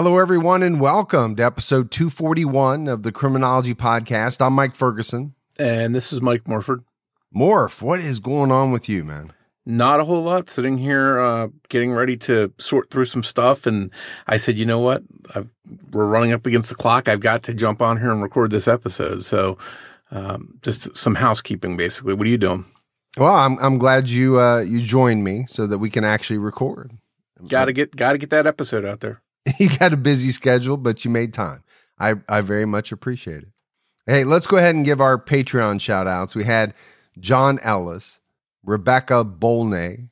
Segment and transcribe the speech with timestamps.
[0.00, 4.40] Hello, everyone, and welcome to episode 241 of the Criminology Podcast.
[4.40, 5.34] I'm Mike Ferguson.
[5.58, 6.84] And this is Mike Morford.
[7.34, 9.32] Morph, what is going on with you, man?
[9.66, 10.48] Not a whole lot.
[10.50, 13.90] Sitting here, uh, getting ready to sort through some stuff, and
[14.28, 15.02] I said, you know what?
[15.34, 15.48] I've,
[15.90, 17.08] we're running up against the clock.
[17.08, 19.24] I've got to jump on here and record this episode.
[19.24, 19.58] So,
[20.12, 22.14] um, just some housekeeping, basically.
[22.14, 22.66] What are you doing?
[23.16, 26.92] Well, I'm I'm glad you uh, you joined me so that we can actually record.
[27.48, 29.22] Got to get got to get that episode out there.
[29.58, 31.62] you got a busy schedule, but you made time.
[31.98, 33.48] I, I very much appreciate it.
[34.06, 36.34] Hey, let's go ahead and give our Patreon shout outs.
[36.34, 36.74] We had
[37.20, 38.20] John Ellis,
[38.64, 40.08] Rebecca Bolney,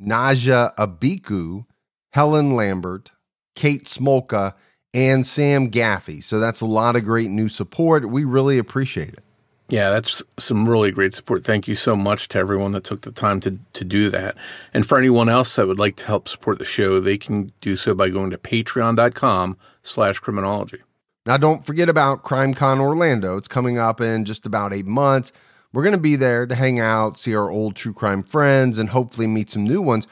[0.00, 1.66] Naja Abiku,
[2.12, 3.12] Helen Lambert,
[3.54, 4.54] Kate Smolka,
[4.92, 6.22] and Sam Gaffey.
[6.22, 8.08] So that's a lot of great new support.
[8.08, 9.24] We really appreciate it.
[9.70, 11.44] Yeah, that's some really great support.
[11.44, 14.34] Thank you so much to everyone that took the time to, to do that.
[14.74, 17.76] And for anyone else that would like to help support the show, they can do
[17.76, 20.78] so by going to patreon.com slash criminology.
[21.24, 23.36] Now, don't forget about CrimeCon Orlando.
[23.36, 25.30] It's coming up in just about eight months.
[25.72, 28.88] We're going to be there to hang out, see our old true crime friends, and
[28.88, 30.08] hopefully meet some new ones.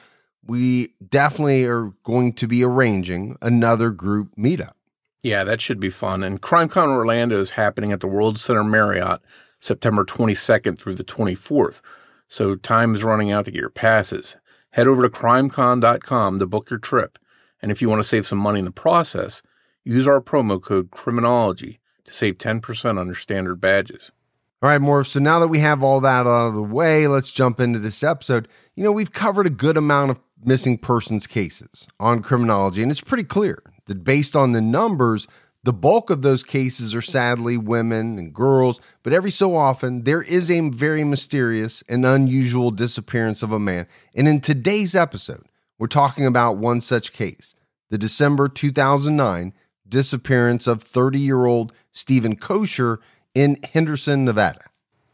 [0.47, 4.75] We definitely are going to be arranging another group meetup.
[5.23, 6.23] Yeah, that should be fun.
[6.23, 9.21] And CrimeCon Orlando is happening at the World Center Marriott
[9.61, 11.81] September 22nd through the 24th.
[12.29, 14.37] So time is running out to get your passes.
[14.71, 17.19] Head over to crimecon.com to book your trip.
[17.61, 19.43] And if you want to save some money in the process,
[19.85, 24.13] use our promo code criminology to save 10% on your standard badges.
[24.61, 25.07] All right, Morph.
[25.07, 28.03] So now that we have all that out of the way, let's jump into this
[28.03, 28.49] episode.
[28.75, 33.01] You know, we've covered a good amount of missing persons cases on criminology, and it's
[33.01, 35.29] pretty clear that based on the numbers,
[35.65, 40.23] the bulk of those cases are sadly women and girls, but every so often there
[40.23, 43.87] is a very mysterious and unusual disappearance of a man.
[44.15, 45.47] And in today's episode,
[45.79, 47.55] we're talking about one such case
[47.91, 49.53] the December 2009
[49.89, 52.99] disappearance of 30 year old Stephen Koecher
[53.35, 54.65] in Henderson, Nevada.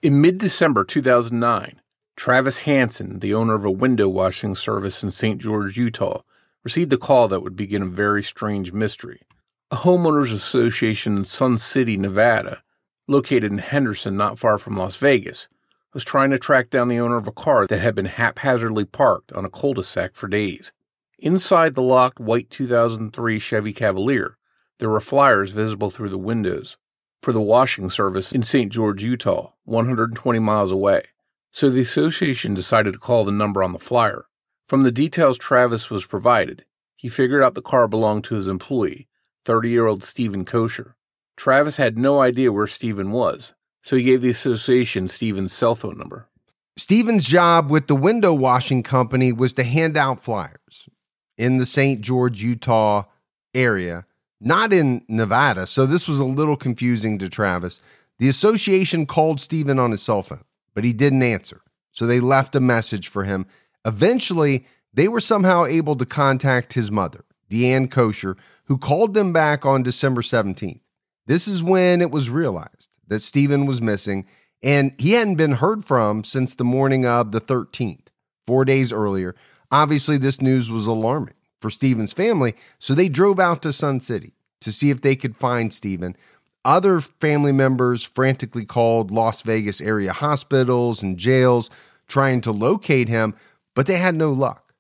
[0.03, 1.81] In mid December 2009,
[2.17, 5.41] Travis Hansen, the owner of a window washing service in St.
[5.41, 6.23] George, Utah,
[6.63, 9.23] received a call that would begin a very strange mystery.
[9.75, 12.63] A homeowners association in Sun City, Nevada,
[13.09, 15.49] located in Henderson, not far from Las Vegas,
[15.93, 19.33] was trying to track down the owner of a car that had been haphazardly parked
[19.33, 20.71] on a cul de sac for days.
[21.19, 24.39] Inside the locked white 2003 Chevy Cavalier,
[24.79, 26.77] there were flyers visible through the windows
[27.21, 28.71] for the washing service in St.
[28.71, 31.03] George, Utah, 120 miles away.
[31.51, 34.27] So the association decided to call the number on the flyer.
[34.69, 36.65] From the details Travis was provided,
[36.95, 39.09] he figured out the car belonged to his employee
[39.45, 40.95] 30 year old Stephen Koecher.
[41.37, 45.99] Travis had no idea where Stephen was, so he gave the association Stephen's cell phone
[45.99, 46.29] number.
[46.77, 50.89] Stephen's job with the window washing company was to hand out flyers
[51.37, 52.01] in the St.
[52.01, 53.05] George, Utah
[53.55, 54.07] area,
[54.41, 55.67] not in Nevada.
[55.67, 57.81] So this was a little confusing to Travis.
[58.19, 60.45] The association called Stephen on his cell phone,
[60.75, 61.61] but he didn't answer.
[61.93, 63.47] So they left a message for him.
[63.85, 69.65] Eventually, they were somehow able to contact his mother, Deanne Koecher, who called them back
[69.65, 70.81] on December 17th.
[71.27, 74.27] This is when it was realized that Stephen was missing,
[74.63, 78.09] and he hadn't been heard from since the morning of the 13th,
[78.47, 79.35] four days earlier.
[79.71, 84.35] Obviously, this news was alarming for Stephen's family, so they drove out to Sun City
[84.61, 86.17] to see if they could find Stephen.
[86.65, 91.69] Other family members frantically called Las Vegas area hospitals and jails
[92.07, 93.35] trying to locate him,
[93.75, 94.75] but they had no luck.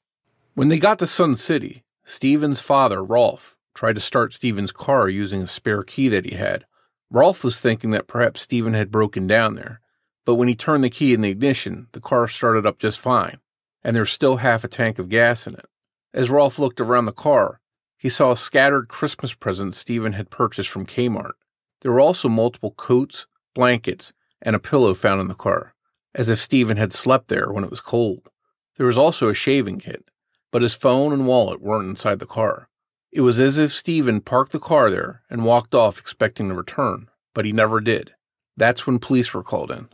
[0.54, 5.42] When they got to Sun City, Stephen's father, Rolf, tried to start Stephen's car using
[5.42, 6.64] a spare key that he had.
[7.10, 9.80] Rolf was thinking that perhaps Stephen had broken down there,
[10.24, 13.38] but when he turned the key in the ignition, the car started up just fine,
[13.82, 15.66] and there was still half a tank of gas in it.
[16.12, 17.60] As Rolf looked around the car,
[17.98, 21.32] he saw scattered Christmas presents Stephen had purchased from Kmart.
[21.80, 25.74] There were also multiple coats, blankets, and a pillow found in the car,
[26.14, 28.28] as if Stephen had slept there when it was cold.
[28.76, 30.08] There was also a shaving kit,
[30.50, 32.68] but his phone and wallet weren't inside the car.
[33.14, 37.08] It was as if Stephen parked the car there and walked off expecting to return,
[37.32, 38.12] but he never did.
[38.56, 39.88] That's when police were called in.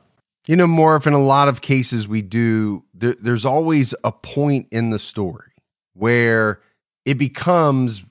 [0.47, 4.69] You know, Morph, in a lot of cases we do, there, there's always a point
[4.71, 5.53] in the story
[5.93, 6.61] where
[7.05, 8.03] it becomes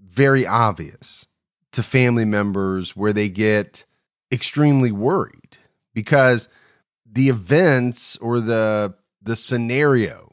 [0.00, 1.26] very obvious
[1.70, 3.84] to family members where they get
[4.32, 5.58] extremely worried
[5.94, 6.48] because
[7.10, 10.32] the events or the the scenario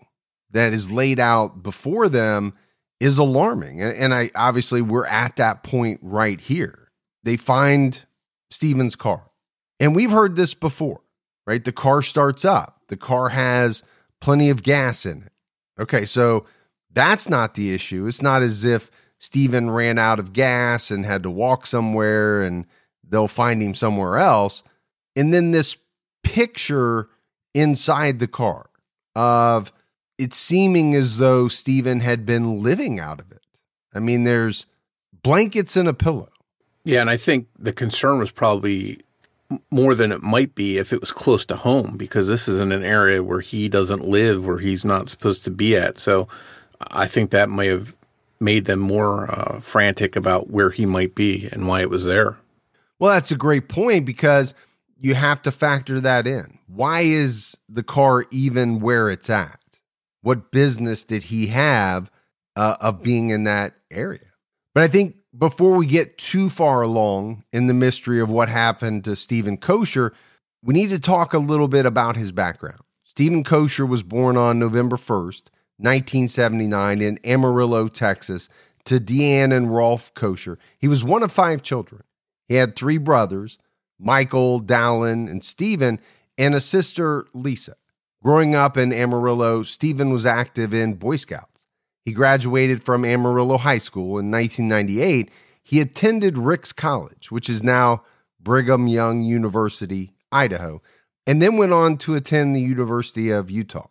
[0.52, 2.54] that is laid out before them
[3.04, 3.82] is alarming.
[3.82, 6.90] And, i obviously we're at that point right here.
[7.24, 8.00] They find
[8.50, 9.30] steven's car.
[9.80, 11.02] And we've heard this before
[11.46, 11.66] right?
[11.66, 12.82] The car starts up.
[12.88, 13.84] The car has
[14.22, 15.32] plenty of gas in it.
[15.82, 16.46] Okay so
[16.94, 18.08] that's not the issue.
[18.08, 22.66] It's not as if Steven ran out of gas and had to walk somewhere and
[23.08, 24.64] they'll find him somewhere else.
[25.16, 25.76] And then this
[26.24, 27.10] picture
[27.54, 28.70] inside the car
[29.16, 29.74] of
[30.18, 33.42] it seeming as though Stephen had been living out of it.
[33.94, 34.66] I mean, there's
[35.22, 36.30] blankets and a pillow.
[36.86, 39.00] Yeah, and I think the concern was probably
[39.72, 42.72] more than it might be if it was close to home because this is in
[42.72, 46.00] an area where he doesn't live, where he's not supposed to be at.
[46.00, 46.28] So
[46.82, 47.96] I think that may have
[48.40, 52.38] made them more uh, frantic about where he might be and why it was there.
[53.00, 54.54] Well, that's a great point because
[55.00, 56.60] you have to factor that in.
[56.68, 59.60] Why is the car even where it's at?
[60.24, 62.10] What business did he have
[62.56, 64.32] uh, of being in that area?
[64.74, 69.04] But I think before we get too far along in the mystery of what happened
[69.04, 70.12] to Stephen Koecher,
[70.64, 72.80] we need to talk a little bit about his background.
[73.04, 78.48] Stephen Koecher was born on November 1st, 1979 in Amarillo, Texas,
[78.86, 80.58] to Deanne and Rolf Koecher.
[80.80, 82.04] He was one of five children.
[82.48, 83.58] He had three brothers,
[84.00, 86.00] Michael, Dallin, and Stephen,
[86.38, 87.76] and a sister, Lisa.
[88.24, 91.64] Growing up in Amarillo, Stephen was active in Boy Scouts.
[92.06, 95.30] He graduated from Amarillo High School in 1998.
[95.62, 98.04] He attended Ricks College, which is now
[98.40, 100.82] Brigham Young University, Idaho,
[101.28, 103.88] and then went on to attend the University of Utah.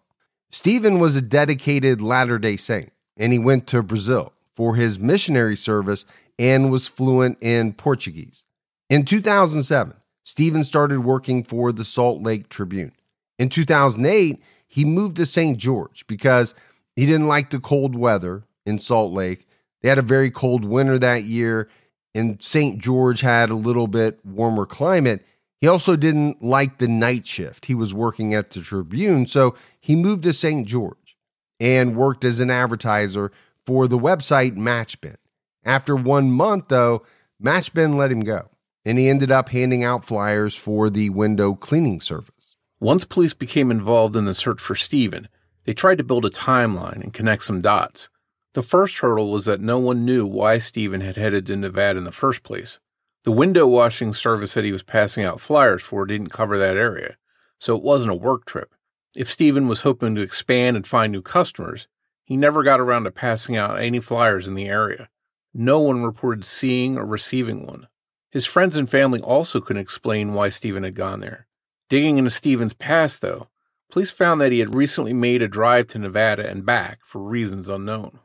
[0.50, 5.56] Stephen was a dedicated Latter day Saint, and he went to Brazil for his missionary
[5.56, 6.06] service
[6.38, 8.46] and was fluent in Portuguese.
[8.88, 9.94] In 2007,
[10.25, 12.93] Stephen started working for the Salt Lake Tribune.
[13.38, 15.58] In 2008, he moved to St.
[15.58, 16.55] George because
[16.96, 19.46] he didn't like the cold weather in Salt Lake.
[19.82, 21.69] They had a very cold winter that year,
[22.14, 22.79] and St.
[22.79, 25.25] George had a little bit warmer climate.
[25.61, 27.67] He also didn't like the night shift.
[27.67, 30.67] He was working at the Tribune, so he moved to St.
[30.67, 31.17] George
[31.61, 33.31] and worked as an advertiser
[33.64, 35.17] for the website Matchbin.
[35.64, 37.05] After one month, though,
[37.43, 38.49] Matchbin let him go,
[38.85, 42.42] and he ended up handing out flyers for the window cleaning service.
[42.82, 45.29] Once police became involved in the search for Stephen,
[45.67, 48.08] they tried to build a timeline and connect some dots.
[48.55, 52.05] The first hurdle was that no one knew why Stephen had headed to Nevada in
[52.05, 52.81] the first place.
[53.23, 57.17] The window washing service that he was passing out flyers for didn't cover that area,
[57.61, 58.75] so it wasn't a work trip.
[59.14, 61.87] If Stephen was hoping to expand and find new customers,
[62.25, 65.08] he never got around to passing out any flyers in the area.
[65.55, 67.87] No one reported seeing or receiving one.
[68.32, 71.46] His friends and family also couldn't explain why Stephen had gone there.
[71.93, 73.49] Digging into Steven's past, though,
[73.91, 77.69] police found that he had recently made a drive to Nevada and back for reasons
[77.69, 78.19] unknown.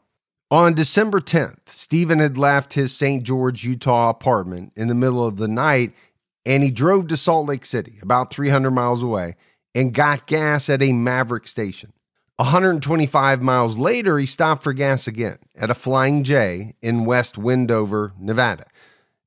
[0.50, 3.24] On December 10th, Steven had left his St.
[3.24, 5.92] George, Utah apartment in the middle of the night
[6.46, 9.36] and he drove to Salt Lake City, about 300 miles away,
[9.76, 11.92] and got gas at a Maverick station.
[12.38, 18.14] 125 miles later, he stopped for gas again at a Flying J in West Wendover,
[18.18, 18.68] Nevada.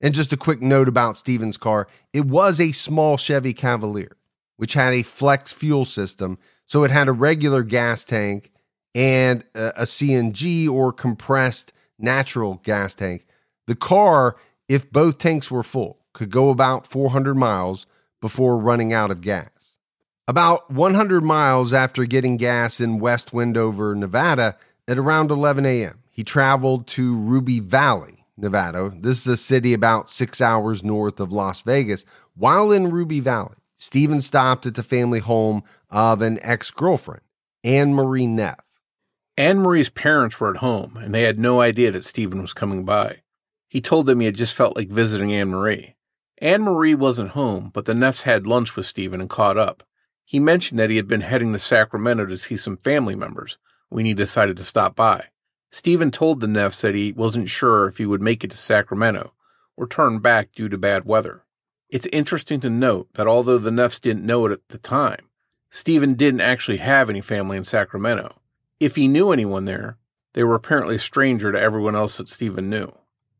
[0.00, 4.16] And just a quick note about Steven's car it was a small Chevy Cavalier,
[4.60, 6.36] which had a flex fuel system.
[6.66, 8.52] So it had a regular gas tank
[8.94, 13.24] and a, CNG or compressed natural gas tank.
[13.66, 14.36] The car,
[14.68, 17.86] if both tanks were full, could go about 400 miles
[18.20, 19.76] before running out of gas.
[20.28, 26.22] About 100 miles after getting gas in West Wendover, Nevada, at around 11 a.m., he
[26.22, 28.92] traveled to Ruby Valley, Nevada.
[28.94, 32.04] This is a city about six hours north of Las Vegas.
[32.36, 37.22] While in Ruby Valley, Steven stopped at the family home of an ex girlfriend,
[37.64, 38.60] Anne Marie Neff.
[39.38, 42.84] Anne Marie's parents were at home, and they had no idea that Stephen was coming
[42.84, 43.22] by.
[43.68, 45.96] He told them he had just felt like visiting Anne Marie.
[46.42, 49.82] Anne Marie wasn't home, but the Neffs had lunch with Stephen and caught up.
[50.26, 53.56] He mentioned that he had been heading to Sacramento to see some family members
[53.88, 55.28] when he decided to stop by.
[55.72, 59.32] Stephen told the Neffs that he wasn't sure if he would make it to Sacramento
[59.74, 61.44] or turn back due to bad weather.
[61.90, 65.28] It's interesting to note that although the Neffs didn't know it at the time,
[65.70, 68.36] Stephen didn't actually have any family in Sacramento.
[68.78, 69.98] If he knew anyone there,
[70.34, 72.92] they were apparently a stranger to everyone else that Stephen knew.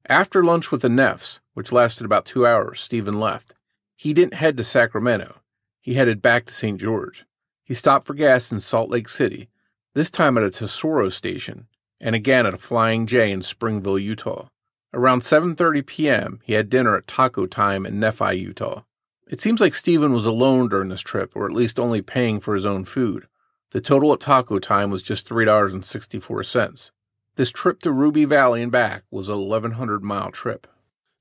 [0.07, 3.54] After lunch with the Neffs, which lasted about two hours, Stephen left.
[3.95, 5.37] He didn't head to Sacramento.
[5.80, 6.80] he headed back to St.
[6.80, 7.25] George.
[7.62, 9.49] He stopped for gas in Salt Lake City,
[9.95, 11.69] this time at a Tesoro station,
[12.00, 14.49] and again at a Flying J in Springville, Utah.
[14.93, 18.83] Around 7:30 p.m., he had dinner at Taco Time in Nephi, Utah.
[19.29, 22.55] It seems like Stephen was alone during this trip, or at least only paying for
[22.55, 23.29] his own food.
[23.71, 26.91] The total at Taco Time was just $3.64.
[27.37, 30.67] This trip to Ruby Valley and back was a 1100 mile trip.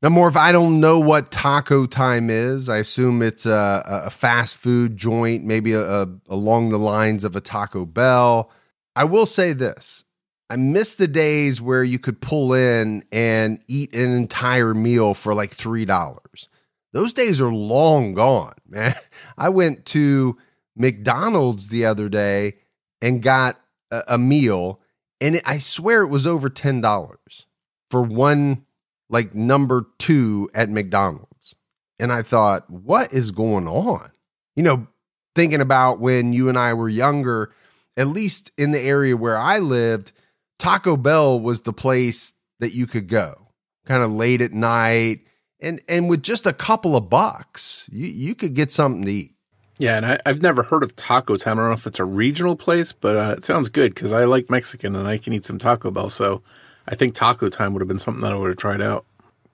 [0.02, 4.10] Now, more if I don't know what Taco Time is, I assume it's a, a
[4.10, 8.50] fast food joint, maybe a, a, along the lines of a Taco Bell.
[8.96, 10.06] I will say this
[10.50, 15.36] I miss the days where you could pull in and eat an entire meal for
[15.36, 16.48] like $3.
[16.92, 18.96] Those days are long gone, man.
[19.38, 20.38] I went to
[20.76, 22.56] McDonald's the other day
[23.02, 23.60] and got
[23.92, 24.80] a, a meal,
[25.22, 27.46] and it, I swear it was over $10
[27.92, 28.66] for one,
[29.10, 31.56] like number two at McDonald's.
[32.00, 34.10] And I thought, what is going on?
[34.56, 34.88] You know,
[35.36, 37.54] thinking about when you and I were younger,
[37.98, 40.12] at least in the area where I lived,
[40.60, 43.50] Taco Bell was the place that you could go
[43.90, 45.22] kind of late at night.
[45.60, 49.34] And, and with just a couple of bucks, you, you could get something to eat.
[49.80, 51.58] Yeah, and I, have never heard of Taco Time.
[51.58, 54.26] I don't know if it's a regional place, but uh, it sounds good because I
[54.26, 56.10] like Mexican and I can eat some Taco Bell.
[56.10, 56.44] So
[56.88, 59.06] I think Taco Time would have been something that I would have tried out.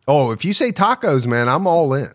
[0.07, 2.11] Oh, if you say tacos, man, I'm all in.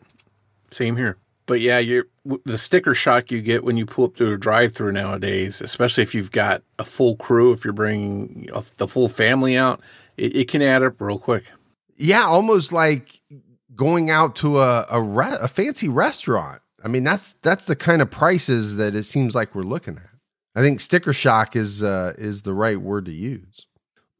[0.71, 1.17] Same here.
[1.47, 2.07] But yeah, you're
[2.45, 6.15] the sticker shock you get when you pull up to a drive-through nowadays, especially if
[6.15, 9.81] you've got a full crew, if you're bringing the full family out,
[10.17, 11.45] it, it can add up real quick.
[11.97, 13.21] Yeah, almost like
[13.75, 16.61] going out to a a, re- a fancy restaurant.
[16.85, 20.11] I mean, that's that's the kind of prices that it seems like we're looking at.
[20.55, 23.67] I think sticker shock is uh, is the right word to use.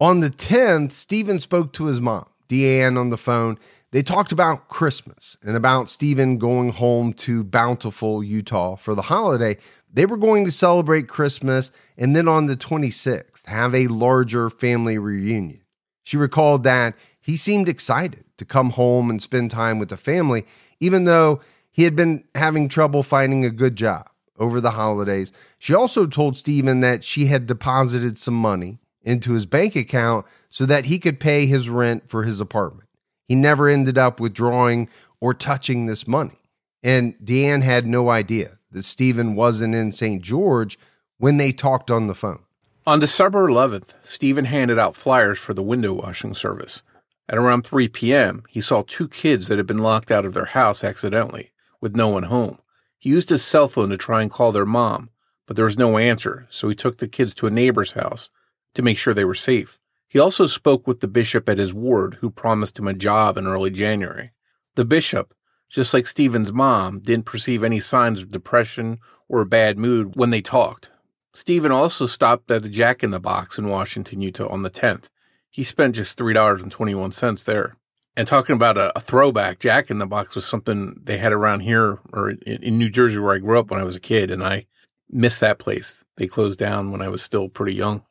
[0.01, 3.59] On the tenth, Stephen spoke to his mom, Deanne, on the phone
[3.93, 9.57] they talked about Christmas and about Stephen going home to Bountiful, Utah for the holiday.
[9.93, 14.97] They were going to celebrate Christmas and then on the 26th have a larger family
[14.97, 15.63] reunion.
[16.05, 20.47] She recalled that he seemed excited to come home and spend time with the family,
[20.79, 21.41] even though
[21.73, 25.33] he had been having trouble finding a good job over the holidays.
[25.59, 30.65] She also told Stephen that she had deposited some money into his bank account so
[30.67, 32.90] that he could pay his rent for his apartment.
[33.31, 34.89] He never ended up withdrawing
[35.21, 36.41] or touching this money.
[36.83, 40.21] And Deanne had no idea that Stephen wasn't in St.
[40.21, 40.77] George
[41.19, 42.43] when they talked on the phone.
[42.89, 46.83] On December 11th, Stephen handed out flyers for the window washing service.
[47.29, 50.47] At around 3 p.m., he saw two kids that had been locked out of their
[50.47, 52.59] house accidentally, with no one home.
[52.99, 55.09] He used his cell phone to try and call their mom,
[55.47, 58.29] but there was no answer, so he took the kids to a neighbor's house
[58.75, 59.80] to make sure they were safe.
[60.11, 63.47] He also spoke with the bishop at his ward, who promised him a job in
[63.47, 64.33] early January.
[64.75, 65.33] The bishop,
[65.69, 68.99] just like Stephen's mom, didn't perceive any signs of depression
[69.29, 70.91] or a bad mood when they talked.
[71.33, 75.11] Stephen also stopped at a Jack in the Box in Washington, Utah on the 10th.
[75.49, 77.77] He spent just $3.21 there.
[78.17, 81.61] And talking about a, a, throwback, Jack in the Box was something they had around
[81.61, 84.33] here or in, in New Jersey where I grew up when I was a kid,
[84.33, 84.67] and I
[85.09, 86.03] missed that place.
[86.17, 88.03] They closed down when I was still pretty young.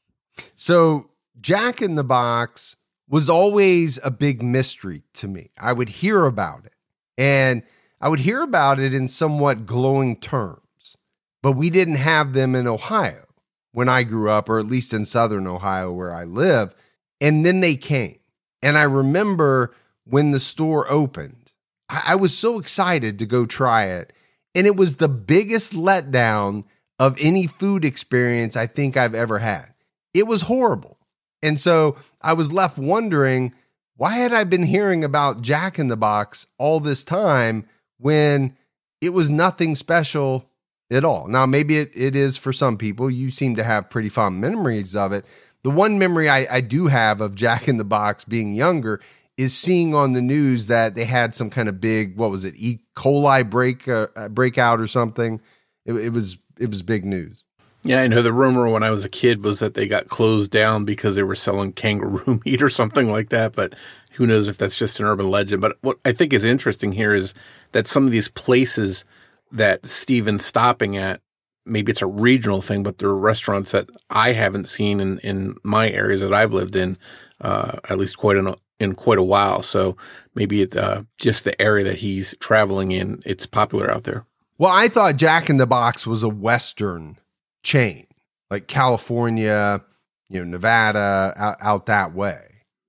[0.56, 1.09] So
[1.42, 2.76] Jack in the Box
[3.08, 5.50] was always a big mystery to me.
[5.60, 6.76] I would hear about it
[7.18, 7.64] and
[8.02, 10.96] I would hear about it in somewhat glowing terms,
[11.44, 13.26] but we didn't have them in Ohio
[13.72, 16.74] when I grew up, or at least in Southern Ohio where I live.
[17.20, 18.18] And then they came.
[18.64, 21.52] And I remember when the store opened,
[21.90, 24.14] I, I was so excited to go try it.
[24.56, 26.64] And it was the biggest letdown
[26.98, 29.74] of any food experience I think I've ever had.
[30.14, 30.99] It was horrible.
[31.42, 33.54] And so I was left wondering
[33.96, 37.68] why had I been hearing about Jack in the Box all this time
[37.98, 38.56] when
[39.02, 40.50] it was nothing special
[40.90, 41.28] at all?
[41.28, 43.12] Now, maybe it, it is for some people.
[43.12, 45.26] You seem to have pretty fond memories of it.
[45.64, 49.02] The one memory I, I do have of Jack in the Box being younger
[49.38, 52.56] is seeing on the news that they had some kind of big, what was it,
[52.56, 52.80] E.
[52.96, 55.42] coli break uh, breakout or something.
[55.86, 57.44] It, it was it was big news.
[57.90, 60.52] Yeah, I know the rumor when I was a kid was that they got closed
[60.52, 63.54] down because they were selling kangaroo meat or something like that.
[63.54, 63.74] But
[64.12, 65.60] who knows if that's just an urban legend.
[65.60, 67.34] But what I think is interesting here is
[67.72, 69.06] that some of these places
[69.52, 71.22] that Stephen's stopping at,
[71.66, 75.56] maybe it's a regional thing, but there are restaurants that I haven't seen in, in
[75.64, 76.96] my areas that I've lived in,
[77.42, 79.64] uh, at least quite in in quite a while.
[79.64, 79.98] So
[80.36, 84.28] maybe it, uh, just the area that he's traveling in, it's popular out there.
[84.60, 87.18] Well, I thought Jack in the Box was a Western
[87.64, 88.08] chain,
[88.50, 89.82] like California,
[90.30, 92.46] you know, Nevada, out, out that way.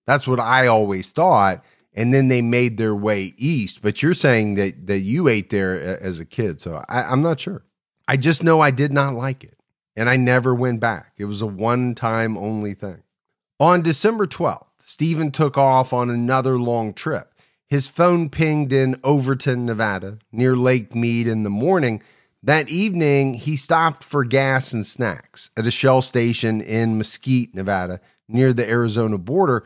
[0.07, 1.63] That's what I always thought.
[1.93, 3.83] and then they made their way east.
[3.83, 7.41] But you're saying that that you ate there as a kid, so I, I'm not
[7.41, 7.65] sure.
[8.07, 9.59] I just know I did not like it,
[9.97, 11.13] and I never went back.
[11.19, 13.03] It was a one time only thing.
[13.59, 17.35] On December 12th, Stephen took off on another long trip.
[17.67, 22.03] His phone pinged in Overton, Nevada, near Lake Mead in the morning.
[22.43, 28.01] That evening, he stopped for gas and snacks at a Shell station in Mesquite, Nevada,
[28.29, 29.65] near the Arizona border.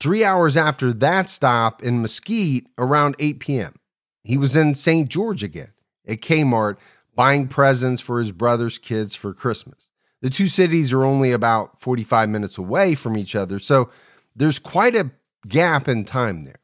[0.00, 3.74] Three hours after that stop in Mesquite, around 8 p.m.,
[4.24, 5.08] he was in St.
[5.08, 5.72] George again
[6.06, 6.78] at Kmart
[7.14, 9.88] buying presents for his brother's kids for Christmas.
[10.20, 13.88] The two cities are only about 45 minutes away from each other, so
[14.34, 15.12] there's quite a
[15.46, 16.54] gap in time there.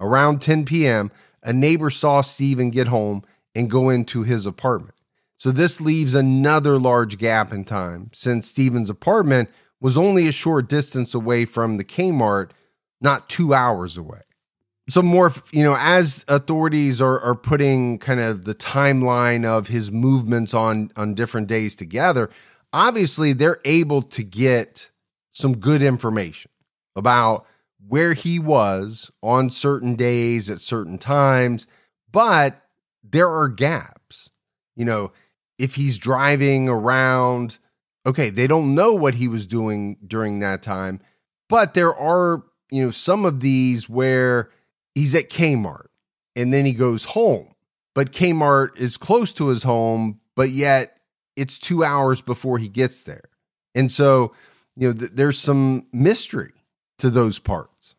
[0.00, 3.22] Around 10 p.m., a neighbor saw Stephen get home
[3.54, 4.91] and go into his apartment.
[5.42, 10.68] So this leaves another large gap in time since Stephen's apartment was only a short
[10.68, 12.52] distance away from the Kmart,
[13.00, 14.20] not two hours away.
[14.88, 19.90] So more, you know, as authorities are, are putting kind of the timeline of his
[19.90, 22.30] movements on on different days together,
[22.72, 24.92] obviously they're able to get
[25.32, 26.52] some good information
[26.94, 27.46] about
[27.88, 31.66] where he was on certain days at certain times,
[32.12, 32.62] but
[33.02, 34.30] there are gaps.
[34.76, 35.12] You know,
[35.62, 37.58] if he's driving around,
[38.04, 41.00] okay, they don't know what he was doing during that time,
[41.48, 42.42] but there are,
[42.72, 44.50] you know, some of these where
[44.96, 45.86] he's at Kmart
[46.34, 47.54] and then he goes home,
[47.94, 50.96] but Kmart is close to his home, but yet
[51.36, 53.28] it's two hours before he gets there.
[53.72, 54.34] And so,
[54.74, 56.54] you know, th- there's some mystery
[56.98, 57.94] to those parts.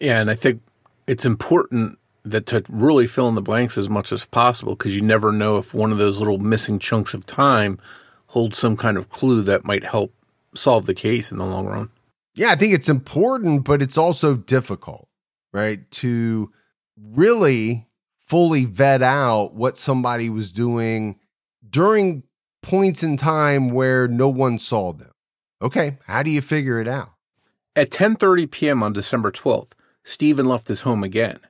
[0.00, 0.62] Yeah, and I think
[1.06, 5.02] it's important that to really fill in the blanks as much as possible because you
[5.02, 7.78] never know if one of those little missing chunks of time
[8.26, 10.14] holds some kind of clue that might help
[10.54, 11.90] solve the case in the long run.
[12.34, 15.08] Yeah, I think it's important, but it's also difficult,
[15.52, 15.90] right?
[15.92, 16.50] To
[16.96, 17.88] really
[18.26, 21.18] fully vet out what somebody was doing
[21.68, 22.22] during
[22.62, 25.10] points in time where no one saw them.
[25.60, 27.12] Okay, how do you figure it out?
[27.76, 28.82] At 10:30 p.m.
[28.82, 29.72] on December 12th,
[30.04, 31.40] Stephen left his home again.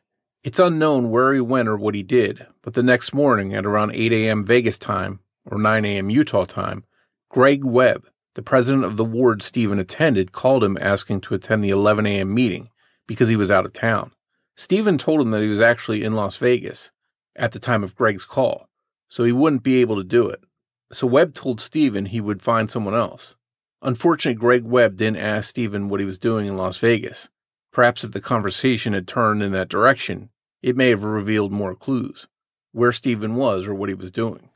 [0.45, 3.93] It's unknown where he went or what he did, but the next morning at around
[3.95, 4.45] 8 a.m.
[4.45, 6.11] Vegas time or 9 a.m.
[6.11, 6.85] Utah time,
[7.29, 11.71] Greg Webb, the president of the ward Stephen attended, called him asking to attend the
[11.71, 12.35] 11 a.m.
[12.35, 12.71] meeting
[13.07, 14.11] because he was out of town.
[14.57, 16.91] Stephen told him that he was actually in Las Vegas
[17.37, 18.69] at the time of Greg's call,
[19.09, 20.43] so he wouldn't be able to do it.
[20.91, 23.37] So Webb told Stephen he would find someone else.
[23.81, 27.29] Unfortunately, Greg Webb didn't ask Stephen what he was doing in Las Vegas.
[27.73, 30.29] Perhaps if the conversation had turned in that direction,
[30.63, 32.29] it may have revealed more clues
[32.73, 34.51] where Stephen was or what he was doing.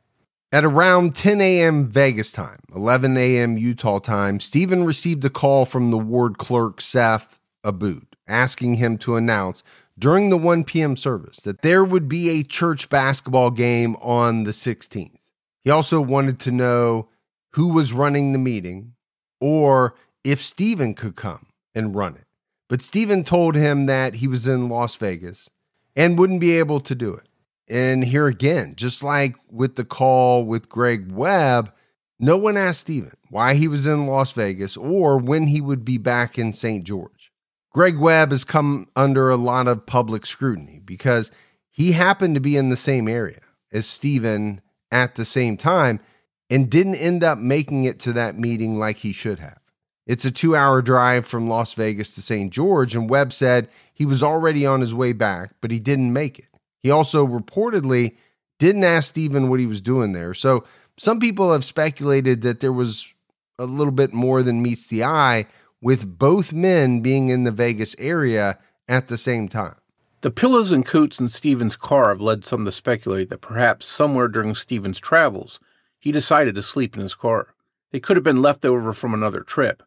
[0.53, 1.87] At around 10 a.m.
[1.87, 3.59] Vegas time, 11 a.m.
[3.59, 9.17] Utah time, Stephen received a call from the ward clerk, Seth Abboud, asking him to
[9.17, 9.63] announce
[9.99, 10.97] during the 1 p.m.
[10.97, 15.19] service that there would be a church basketball game on the 16th.
[15.65, 17.09] He also wanted to know
[17.55, 18.93] who was running the meeting
[19.41, 22.26] or if Stephen could come and run it.
[22.69, 25.49] But Stephen told him that he was in Las Vegas
[25.95, 27.29] and wouldn't be able to do it.
[27.69, 31.73] And here again, just like with the call with Greg Webb,
[32.19, 35.99] no one asked Stephen why he was in Las Vegas or when he would be
[35.99, 36.85] back in St.
[36.85, 37.33] George.
[37.73, 41.31] Greg Webb has come under a lot of public scrutiny because
[41.71, 43.41] he happened to be in the same area
[43.73, 46.01] as Stephen at the same time
[46.49, 49.59] and didn't end up making it to that meeting like he should have.
[50.07, 52.51] It's a two hour drive from Las Vegas to St.
[52.53, 56.39] George, and Webb said he was already on his way back, but he didn't make
[56.39, 56.49] it.
[56.83, 58.17] He also reportedly
[58.59, 60.33] didn't ask Stephen what he was doing there.
[60.33, 60.65] So
[60.97, 63.13] some people have speculated that there was
[63.59, 65.47] a little bit more than meets the eye
[65.81, 69.77] with both men being in the Vegas area at the same time.
[70.23, 74.29] The pillows and coats in Stephen's car have led some to speculate that perhaps somewhere
[74.29, 75.61] during Stephen's travels,
[75.99, 77.55] he decided to sleep in his car.
[77.93, 79.83] They could have been left over from another trip,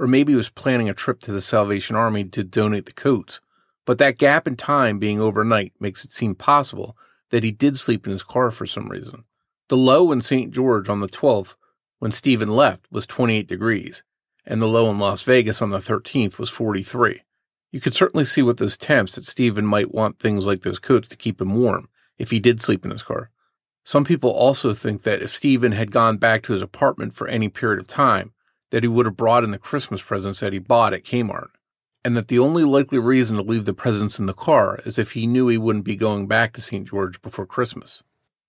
[0.00, 3.40] or maybe he was planning a trip to the Salvation Army to donate the coats.
[3.84, 6.96] But that gap in time being overnight makes it seem possible
[7.28, 9.24] that he did sleep in his car for some reason.
[9.68, 10.52] The low in St.
[10.52, 11.54] George on the 12th,
[11.98, 14.02] when Stephen left, was 28 degrees,
[14.46, 17.20] and the low in Las Vegas on the 13th was 43.
[17.70, 21.08] You could certainly see with those temps that Stephen might want things like those coats
[21.08, 23.30] to keep him warm if he did sleep in his car.
[23.84, 27.50] Some people also think that if Stephen had gone back to his apartment for any
[27.50, 28.32] period of time,
[28.70, 31.48] that he would have brought in the Christmas presents that he bought at Kmart,
[32.04, 35.12] and that the only likely reason to leave the presents in the car is if
[35.12, 36.88] he knew he wouldn't be going back to St.
[36.88, 38.02] George before Christmas.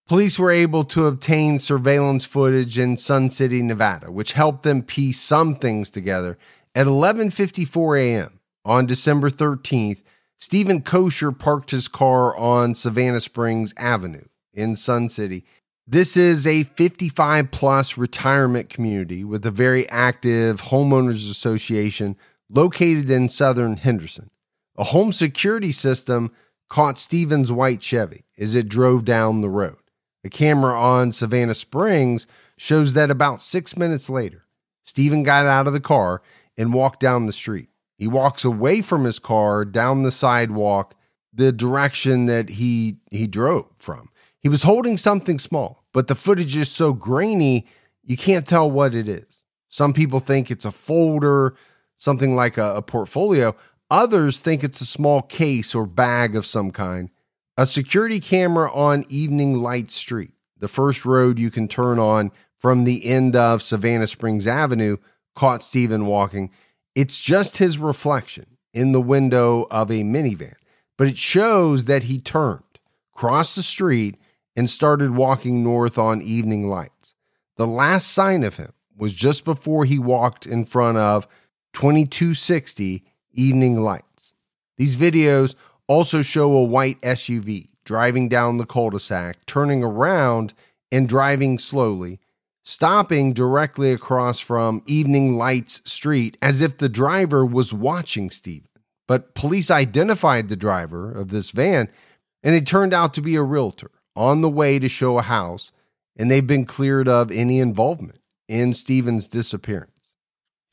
[0.08, 5.20] Police were able to obtain surveillance footage in Sun City, Nevada, which helped them piece
[5.20, 6.38] some things together.
[6.76, 8.40] At 11:54 a.m.
[8.66, 10.02] on December 13th,
[10.38, 15.46] Stephen Koecher parked his car on Savannah Springs Avenue in Sun City.
[15.92, 22.16] This is a 55 plus retirement community with a very active homeowners association
[22.50, 24.30] located in southern Henderson.
[24.78, 26.32] A home security system
[26.70, 29.80] caught Stephen's white Chevy as it drove down the road.
[30.24, 32.26] A camera on Savannah Springs
[32.56, 34.46] shows that about six minutes later,
[34.86, 36.22] Stephen got out of the car
[36.58, 37.68] and walked down the street.
[37.98, 40.96] He walks away from his car down the sidewalk,
[41.34, 44.08] the direction that he he drove from.
[44.40, 47.68] He was holding something small, but the footage is so grainy,
[48.04, 49.44] you can't tell what it is.
[49.70, 51.56] Some people think it's a folder,
[51.98, 53.56] something like a, a portfolio.
[53.90, 57.10] Others think it's a small case or bag of some kind.
[57.58, 62.84] A security camera on Evening Light Street, the first road you can turn on from
[62.84, 64.98] the end of Savannah Springs Avenue,
[65.36, 66.52] caught Stephen walking.
[66.96, 70.56] It's just his reflection in the window of a minivan,
[70.98, 72.80] but it shows that he turned,
[73.14, 74.18] crossed the street,
[74.62, 77.16] and started walking north on evening lights.
[77.58, 81.28] The last sign of him was just before he walked in front of
[81.74, 84.36] 2260 Evening Lights.
[84.78, 85.56] These videos
[85.88, 90.54] also show a white SUV driving down the cul de sac, turning around
[90.92, 92.20] and driving slowly,
[92.64, 98.70] stopping directly across from Evening Lights Street as if the driver was watching Stephen.
[99.08, 101.90] But police identified the driver of this van,
[102.44, 105.72] and it turned out to be a realtor on the way to show a house,
[106.18, 110.12] and they've been cleared of any involvement in Stephen's disappearance.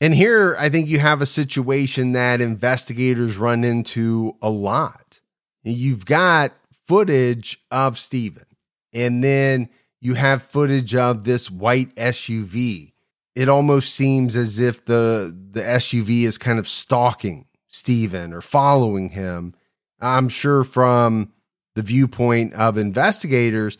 [0.01, 5.19] And here, I think you have a situation that investigators run into a lot.
[5.63, 6.53] You've got
[6.87, 8.45] footage of Stephen,
[8.93, 12.93] and then you have footage of this white SUV.
[13.35, 19.09] It almost seems as if the the SUV is kind of stalking Stephen or following
[19.09, 19.53] him.
[19.99, 21.33] I'm sure from
[21.79, 23.77] the viewpoint of investigators,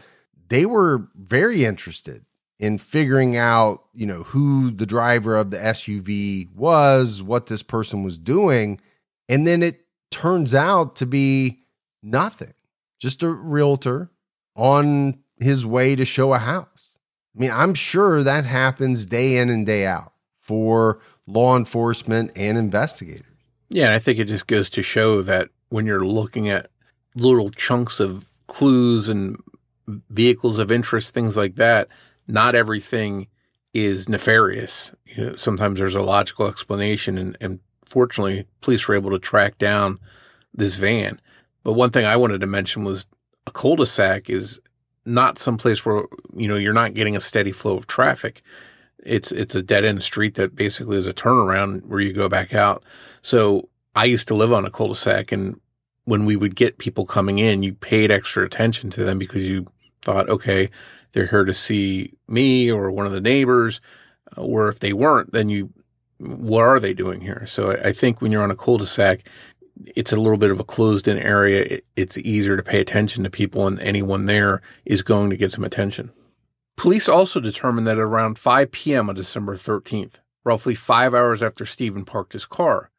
[0.47, 2.23] they were very interested
[2.57, 8.01] in figuring out, you know, who the driver of the SUV was, what this person
[8.01, 8.79] was doing,
[9.27, 9.81] and then it
[10.11, 11.59] turns out to be
[12.01, 12.53] nothing.
[12.99, 14.09] Just a realtor
[14.55, 16.97] on his way to show a house.
[17.35, 22.57] I mean, I'm sure that happens day in and day out for law enforcement and
[22.57, 23.25] investigators.
[23.69, 26.71] Yeah, I think it just goes to show that when you're looking at
[27.19, 29.37] little chunks of clues and
[30.09, 31.87] vehicles of interest, things like that,
[32.27, 33.27] not everything
[33.73, 34.93] is nefarious.
[35.05, 39.57] You know, sometimes there's a logical explanation, and, and fortunately, police were able to track
[39.57, 39.99] down
[40.53, 41.19] this van.
[41.63, 43.07] But one thing I wanted to mention was
[43.45, 44.59] a cul-de-sac is
[45.05, 46.03] not some place where
[46.35, 48.41] you know you're not getting a steady flow of traffic.
[49.03, 52.53] It's it's a dead end street that basically is a turnaround where you go back
[52.53, 52.83] out.
[53.21, 55.59] So I used to live on a cul-de-sac, and
[56.09, 59.67] when we would get people coming in, you paid extra attention to them because you
[60.01, 60.67] thought, okay,
[61.11, 63.79] they're here to see me or one of the neighbors.
[64.35, 65.71] Uh, or if they weren't, then you,
[66.17, 67.45] what are they doing here?
[67.45, 69.29] So I, I think when you're on a cul-de-sac,
[69.95, 71.61] it's a little bit of a closed in area.
[71.61, 75.51] It, it's easier to pay attention to people and anyone there is going to get
[75.51, 76.11] some attention.
[76.75, 79.09] Police also determined that at around 5 p.m.
[79.09, 82.89] on December 13th, roughly five hours after Stephen parked his car,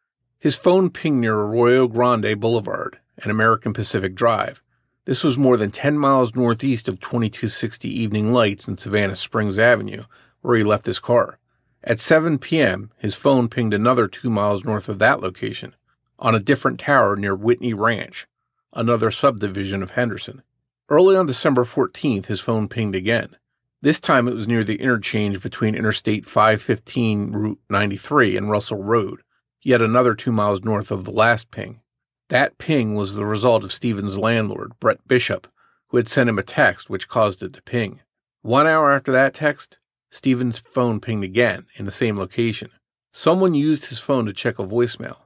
[0.41, 4.63] his phone pinged near Arroyo Grande Boulevard and American Pacific Drive,
[5.05, 10.05] this was more than 10 miles northeast of 2260 Evening Lights in Savannah Springs Avenue,
[10.41, 11.39] where he left his car.
[11.83, 15.75] At 7 p.m., his phone pinged another two miles north of that location,
[16.19, 18.27] on a different tower near Whitney Ranch,
[18.73, 20.43] another subdivision of Henderson.
[20.89, 23.37] Early on December 14th, his phone pinged again.
[23.83, 29.23] This time it was near the interchange between Interstate 515 Route 93 and Russell Road,
[29.63, 31.81] yet another two miles north of the last ping.
[32.29, 35.49] That ping was the result of Stephen's landlord, Brett Bishop,
[35.89, 38.01] who had sent him a text which caused it to ping.
[38.43, 39.79] One hour after that text,
[40.11, 42.71] Stephen's phone pinged again in the same location.
[43.13, 45.17] Someone used his phone to check a voicemail.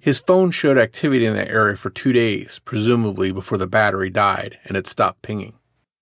[0.00, 4.58] His phone showed activity in that area for two days, presumably before the battery died
[4.64, 5.54] and it stopped pinging.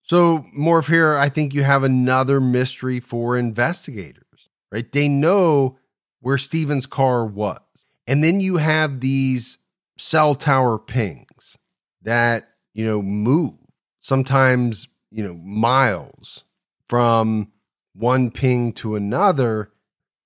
[0.03, 4.91] So, Morph, here, I think you have another mystery for investigators, right?
[4.91, 5.79] They know
[6.21, 7.61] where Stephen's car was.
[8.07, 9.59] And then you have these
[9.99, 11.57] cell tower pings
[12.03, 13.55] that, you know, move
[14.01, 16.45] sometimes, you know, miles
[16.89, 17.53] from
[17.95, 19.71] one ping to another.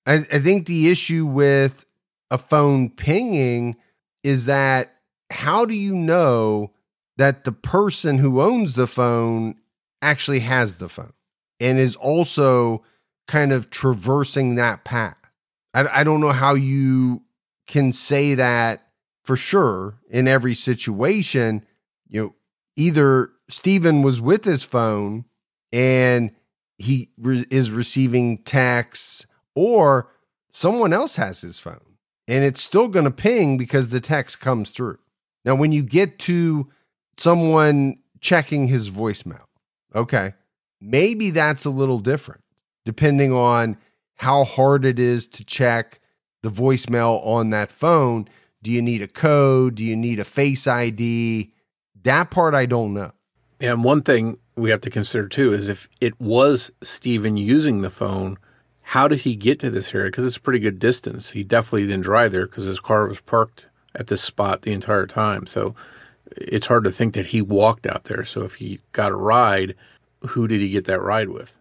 [0.06, 1.84] I, I think the issue with
[2.30, 3.76] a phone pinging
[4.22, 4.94] is that
[5.30, 6.72] how do you know
[7.16, 9.56] that the person who owns the phone
[10.02, 11.12] actually has the phone
[11.60, 12.82] and is also
[13.26, 15.16] kind of traversing that path?
[15.74, 17.22] I, I don't know how you
[17.66, 18.86] can say that
[19.22, 21.66] for sure in every situation,
[22.08, 22.34] you know,
[22.76, 25.24] either Stephen was with his phone
[25.72, 26.30] and
[26.78, 30.12] he re- is receiving texts or
[30.50, 31.96] someone else has his phone
[32.28, 34.98] and it's still going to ping because the text comes through.
[35.44, 36.68] Now, when you get to
[37.16, 39.44] someone checking his voicemail,
[39.94, 40.34] okay,
[40.80, 42.42] maybe that's a little different
[42.84, 43.76] depending on
[44.14, 46.00] how hard it is to check
[46.46, 48.28] the voicemail on that phone.
[48.62, 49.74] Do you need a code?
[49.74, 51.50] Do you need a face ID?
[52.04, 53.10] That part I don't know.
[53.60, 57.90] And one thing we have to consider too is if it was Stephen using the
[57.90, 58.38] phone,
[58.82, 60.08] how did he get to this area?
[60.08, 61.30] Because it's a pretty good distance.
[61.30, 65.06] He definitely didn't drive there because his car was parked at this spot the entire
[65.06, 65.46] time.
[65.46, 65.74] So
[66.36, 68.24] it's hard to think that he walked out there.
[68.24, 69.74] So if he got a ride,
[70.28, 71.58] who did he get that ride with?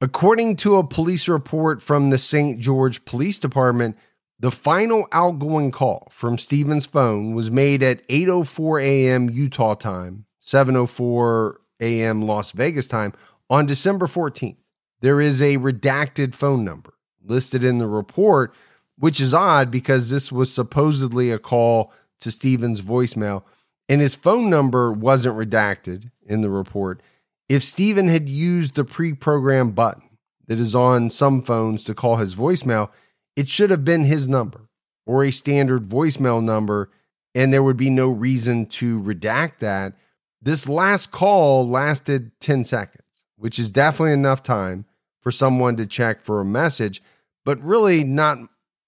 [0.00, 2.58] According to a police report from the St.
[2.58, 3.96] George Police Department,
[4.42, 9.30] the final outgoing call from Stephen's phone was made at 8:04 a.m.
[9.30, 12.22] Utah time, 7:04 a.m.
[12.22, 13.12] Las Vegas time
[13.48, 14.56] on December 14th.
[15.00, 18.52] There is a redacted phone number listed in the report,
[18.98, 23.44] which is odd because this was supposedly a call to Stephen's voicemail
[23.88, 27.00] and his phone number wasn't redacted in the report.
[27.48, 30.08] If Stephen had used the pre-programmed button
[30.46, 32.90] that is on some phones to call his voicemail,
[33.36, 34.68] it should have been his number
[35.06, 36.90] or a standard voicemail number,
[37.34, 39.94] and there would be no reason to redact that.
[40.40, 44.84] This last call lasted 10 seconds, which is definitely enough time
[45.20, 47.02] for someone to check for a message,
[47.44, 48.38] but really not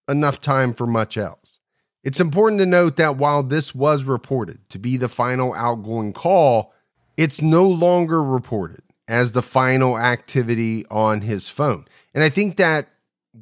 [0.09, 1.61] enough time for much else.
[2.03, 6.75] It's important to note that while this was reported to be the final outgoing call,
[7.17, 11.87] it's no longer reported as the final activity on his phone.
[12.13, 12.89] And I think that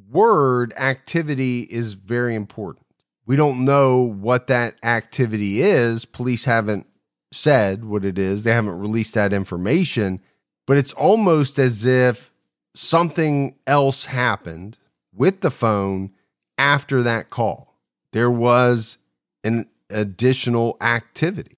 [0.09, 2.85] word activity is very important.
[3.25, 6.05] We don't know what that activity is.
[6.05, 6.87] Police haven't
[7.31, 10.19] said what it is, they haven't released that information,
[10.67, 12.31] but it's almost as if
[12.75, 14.77] something else happened
[15.13, 16.11] with the phone
[16.57, 17.75] after that call.
[18.11, 18.97] There was
[19.43, 21.57] an additional activity.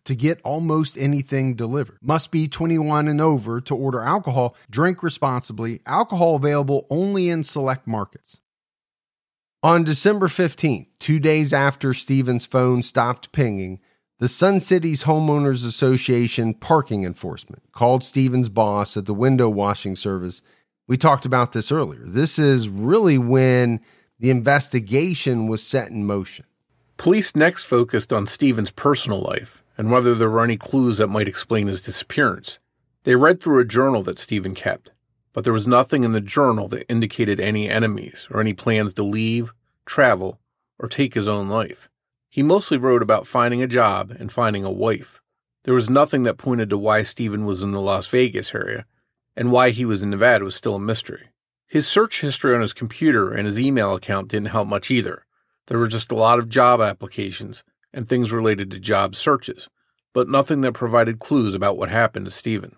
[0.05, 1.97] to get almost anything delivered.
[2.01, 4.55] Must be 21 and over to order alcohol.
[4.69, 5.81] Drink responsibly.
[5.85, 8.39] Alcohol available only in select markets.
[9.63, 13.79] On December 15th, two days after Stephen's phone stopped pinging,
[14.17, 20.41] the Sun City's Homeowners Association parking enforcement called Stephen's boss at the window washing service.
[20.87, 22.01] We talked about this earlier.
[22.03, 23.81] This is really when
[24.19, 26.45] the investigation was set in motion.
[26.97, 31.27] Police next focused on Stephen's personal life and whether there were any clues that might
[31.27, 32.59] explain his disappearance.
[33.03, 34.91] They read through a journal that Stephen kept,
[35.33, 39.01] but there was nothing in the journal that indicated any enemies or any plans to
[39.01, 39.53] leave,
[39.87, 40.39] travel,
[40.77, 41.89] or take his own life.
[42.29, 45.19] He mostly wrote about finding a job and finding a wife.
[45.63, 48.85] There was nothing that pointed to why Stephen was in the Las Vegas area,
[49.35, 51.29] and why he was in Nevada was still a mystery.
[51.65, 55.25] His search history on his computer and his email account didn't help much either.
[55.65, 59.69] There were just a lot of job applications and things related to job searches,
[60.13, 62.75] but nothing that provided clues about what happened to Stephen.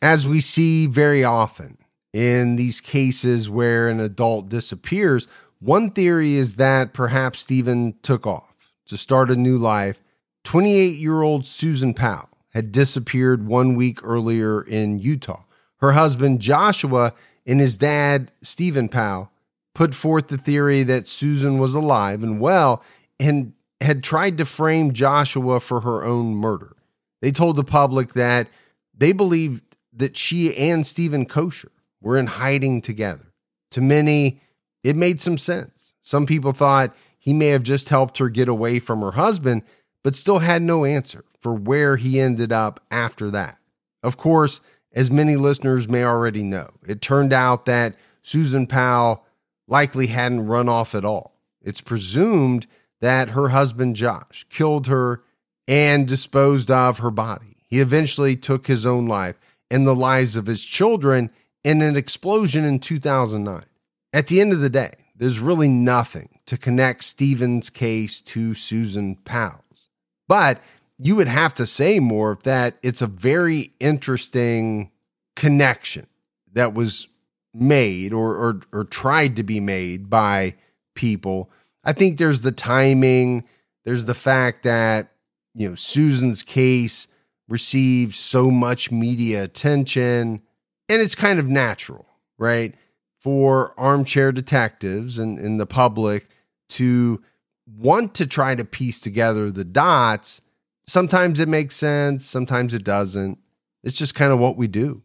[0.00, 1.78] As we see very often
[2.12, 5.26] in these cases where an adult disappears,
[5.60, 9.98] one theory is that perhaps Stephen took off to start a new life.
[10.44, 15.42] 28 year old Susan Powell had disappeared one week earlier in Utah.
[15.78, 17.12] Her husband, Joshua,
[17.46, 19.30] and his dad, Stephen Powell,
[19.74, 22.82] put forth the theory that Susan was alive and well
[23.20, 26.76] and had tried to frame Joshua for her own murder.
[27.20, 28.48] They told the public that
[28.96, 29.62] they believed
[29.92, 33.32] that she and Stephen Koecher were in hiding together.
[33.72, 34.40] To many,
[34.82, 35.94] it made some sense.
[36.00, 39.62] Some people thought he may have just helped her get away from her husband,
[40.02, 43.58] but still had no answer for where he ended up after that.
[44.02, 44.60] Of course,
[44.92, 49.24] as many listeners may already know, it turned out that Susan Powell
[49.66, 51.34] likely hadn't run off at all.
[51.60, 52.66] It's presumed
[53.00, 55.22] that her husband Josh killed her
[55.66, 57.56] and disposed of her body.
[57.66, 59.38] He eventually took his own life
[59.70, 61.30] and the lives of his children
[61.62, 63.64] in an explosion in 2009.
[64.12, 69.16] At the end of the day, there's really nothing to connect Stephen's case to Susan
[69.16, 69.90] Powell's.
[70.26, 70.62] But
[70.98, 74.90] you would have to say more that it's a very interesting
[75.36, 76.06] connection
[76.52, 77.08] that was
[77.54, 80.54] made or, or, or tried to be made by
[80.94, 81.50] people.
[81.84, 83.44] I think there's the timing,
[83.84, 85.12] there's the fact that,
[85.54, 87.06] you know, Susan's case
[87.48, 90.42] received so much media attention,
[90.88, 92.74] and it's kind of natural, right?
[93.20, 96.28] For armchair detectives and, and the public
[96.70, 97.22] to
[97.66, 100.40] want to try to piece together the dots.
[100.86, 103.38] Sometimes it makes sense, sometimes it doesn't.
[103.82, 105.02] It's just kind of what we do.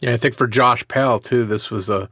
[0.00, 2.08] Yeah, I think for Josh Powell too, this was a,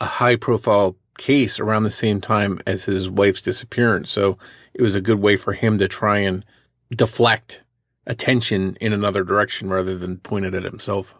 [0.00, 4.10] a high profile case around the same time as his wife's disappearance.
[4.10, 4.38] So
[4.74, 6.44] it was a good way for him to try and
[6.90, 7.62] deflect
[8.08, 11.14] attention in another direction rather than point it at himself.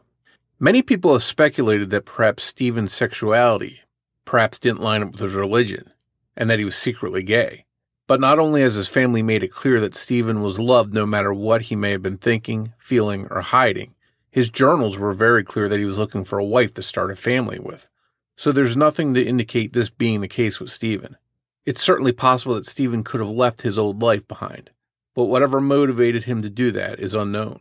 [0.58, 3.80] Many people have speculated that perhaps Stephen's sexuality
[4.24, 5.92] perhaps didn't line up with his religion
[6.36, 7.64] and that he was secretly gay.
[8.08, 11.32] But not only has his family made it clear that Stephen was loved no matter
[11.32, 13.94] what he may have been thinking, feeling, or hiding,
[14.30, 17.14] his journals were very clear that he was looking for a wife to start a
[17.16, 17.88] family with.
[18.36, 21.16] So there's nothing to indicate this being the case with Stephen.
[21.64, 24.70] It's certainly possible that Stephen could have left his old life behind,
[25.14, 27.60] but whatever motivated him to do that is unknown.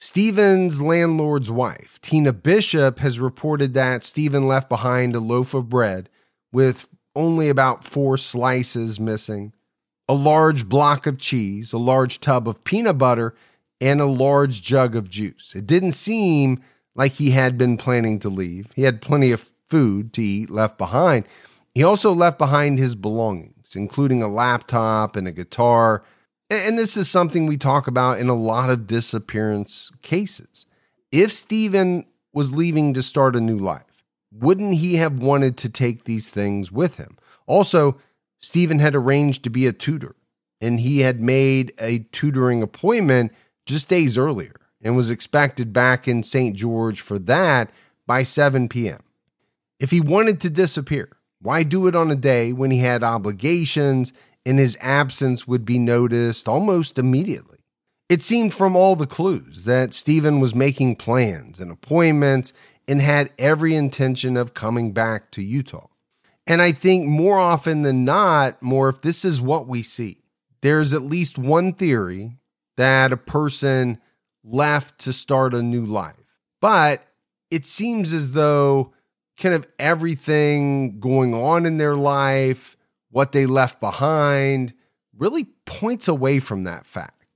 [0.00, 6.10] Stephen's landlord's wife, Tina Bishop, has reported that Stephen left behind a loaf of bread
[6.52, 9.52] with only about four slices missing,
[10.08, 13.34] a large block of cheese, a large tub of peanut butter,
[13.80, 15.52] and a large jug of juice.
[15.54, 16.62] It didn't seem
[16.94, 18.68] like he had been planning to leave.
[18.74, 21.26] He had plenty of food to eat left behind.
[21.74, 26.04] He also left behind his belongings, including a laptop and a guitar.
[26.50, 30.66] And this is something we talk about in a lot of disappearance cases.
[31.10, 33.82] If Stephen was leaving to start a new life,
[34.32, 37.16] wouldn't he have wanted to take these things with him?
[37.46, 37.96] Also,
[38.40, 40.16] Stephen had arranged to be a tutor,
[40.60, 43.32] and he had made a tutoring appointment
[43.64, 46.54] just days earlier and was expected back in St.
[46.54, 47.70] George for that
[48.06, 49.00] by 7 p.m.
[49.80, 51.08] If he wanted to disappear,
[51.40, 54.12] why do it on a day when he had obligations
[54.46, 57.58] and his absence would be noticed almost immediately?
[58.08, 62.52] It seemed from all the clues that Stephen was making plans and appointments
[62.86, 65.88] and had every intention of coming back to Utah.
[66.46, 70.18] And I think more often than not, more if this is what we see,
[70.60, 72.36] there's at least one theory
[72.76, 73.98] that a person
[74.42, 76.16] left to start a new life.
[76.60, 77.06] But
[77.50, 78.92] it seems as though
[79.38, 82.76] kind of everything going on in their life,
[83.10, 84.74] what they left behind,
[85.16, 87.26] really points away from that fact.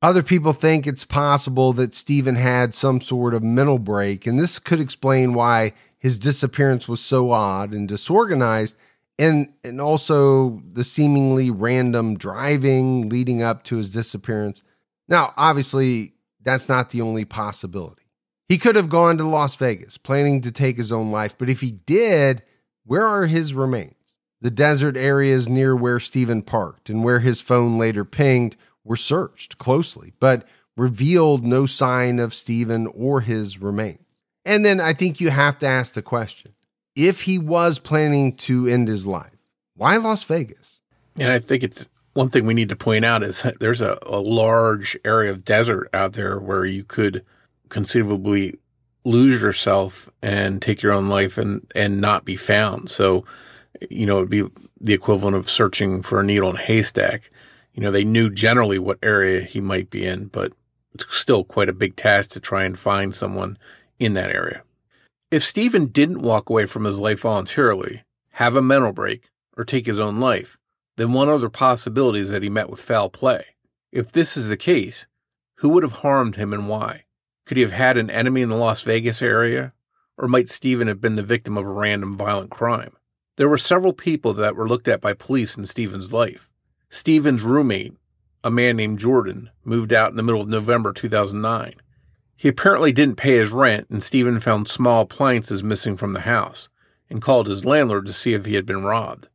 [0.00, 4.58] Other people think it's possible that Stephen had some sort of mental break, and this
[4.58, 8.76] could explain why his disappearance was so odd and disorganized,
[9.18, 14.62] and, and also the seemingly random driving leading up to his disappearance.
[15.08, 18.04] Now, obviously, that's not the only possibility.
[18.48, 21.60] He could have gone to Las Vegas planning to take his own life, but if
[21.60, 22.42] he did,
[22.84, 23.94] where are his remains?
[24.40, 29.58] The desert areas near where Stephen parked and where his phone later pinged were searched
[29.58, 33.98] closely, but revealed no sign of Stephen or his remains.
[34.44, 36.54] And then I think you have to ask the question
[36.94, 39.36] if he was planning to end his life,
[39.76, 40.80] why Las Vegas?
[41.18, 44.20] And I think it's one thing we need to point out is there's a, a
[44.20, 47.24] large area of desert out there where you could
[47.68, 48.58] conceivably
[49.04, 52.90] lose yourself and take your own life and, and not be found.
[52.90, 53.24] So,
[53.90, 54.44] you know, it'd be
[54.80, 57.30] the equivalent of searching for a needle in a haystack
[57.78, 60.52] you know, they knew generally what area he might be in, but
[60.92, 63.56] it's still quite a big task to try and find someone
[64.00, 64.64] in that area.
[65.30, 68.02] If Stephen didn't walk away from his life voluntarily,
[68.32, 70.58] have a mental break, or take his own life,
[70.96, 73.44] then one other possibility is that he met with foul play.
[73.92, 75.06] If this is the case,
[75.58, 77.04] who would have harmed him and why?
[77.48, 79.72] Could he have had an enemy in the Las Vegas area?
[80.18, 82.94] Or might Stephen have been the victim of a random violent crime?
[83.36, 86.50] There were several people that were looked at by police in Stephen's life.
[86.90, 87.94] Stephen's roommate,
[88.44, 91.72] a man named Jordan, moved out in the middle of November 2009.
[92.36, 96.68] He apparently didn't pay his rent, and Stephen found small appliances missing from the house
[97.08, 99.28] and called his landlord to see if he had been robbed.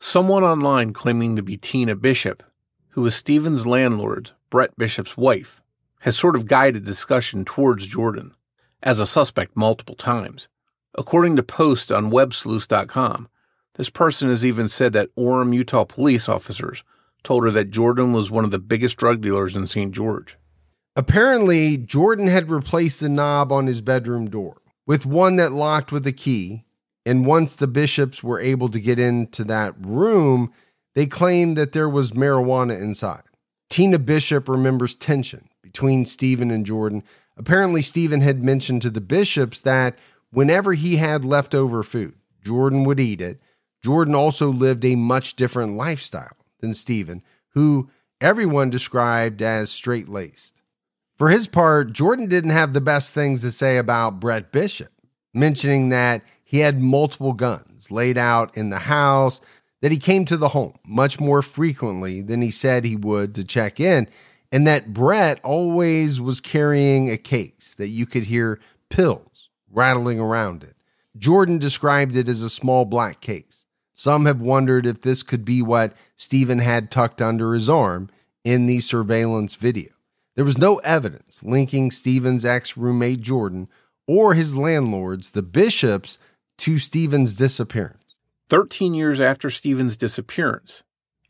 [0.00, 2.42] Someone online claiming to be Tina Bishop,
[2.90, 5.62] who was Stephen's landlord, Brett Bishop's wife,
[6.00, 8.34] has sort of guided discussion towards Jordan
[8.82, 10.48] as a suspect multiple times.
[10.96, 13.28] According to posts on websleuths.com,
[13.74, 16.82] this person has even said that Orem, Utah police officers
[17.22, 19.92] told her that Jordan was one of the biggest drug dealers in St.
[19.92, 20.36] George.
[20.96, 26.06] Apparently, Jordan had replaced the knob on his bedroom door with one that locked with
[26.06, 26.64] a key.
[27.06, 30.52] And once the Bishops were able to get into that room,
[30.94, 33.22] they claimed that there was marijuana inside.
[33.68, 37.02] Tina Bishop remembers tension between Stephen and Jordan.
[37.36, 39.98] Apparently, Stephen had mentioned to the Bishops that
[40.30, 42.14] whenever he had leftover food,
[42.44, 43.40] Jordan would eat it.
[43.82, 47.88] Jordan also lived a much different lifestyle than Stephen, who
[48.20, 50.60] everyone described as straight laced.
[51.16, 54.90] For his part, Jordan didn't have the best things to say about Brett Bishop,
[55.32, 59.40] mentioning that he had multiple guns laid out in the house,
[59.82, 63.44] that he came to the home much more frequently than he said he would to
[63.44, 64.08] check in,
[64.52, 70.62] and that Brett always was carrying a case that you could hear pills rattling around
[70.62, 70.76] it.
[71.16, 73.64] Jordan described it as a small black case.
[73.94, 78.08] Some have wondered if this could be what Stephen had tucked under his arm
[78.44, 79.90] in the surveillance video.
[80.36, 83.68] There was no evidence linking Stephen's ex roommate Jordan
[84.06, 86.18] or his landlords, the Bishops,
[86.58, 88.16] to Stephen's disappearance.
[88.48, 90.82] 13 years after Stephen's disappearance,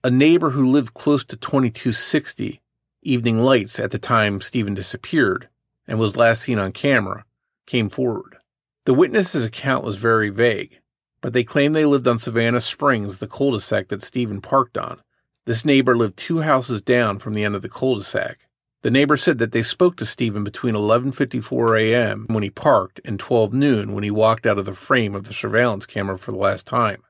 [0.02, 2.60] a neighbor who lived close to 2260
[3.02, 5.48] Evening Lights at the time Stephen disappeared
[5.86, 7.24] and was last seen on camera
[7.66, 8.36] came forward.
[8.84, 10.80] The witness's account was very vague,
[11.22, 14.76] but they claimed they lived on Savannah Springs, the cul de sac that Stephen parked
[14.76, 15.00] on.
[15.46, 18.46] This neighbor lived two houses down from the end of the cul de sac.
[18.82, 22.26] The neighbor said that they spoke to Stephen between 11:54 a.m.
[22.28, 25.32] when he parked and 12 noon when he walked out of the frame of the
[25.32, 27.02] surveillance camera for the last time.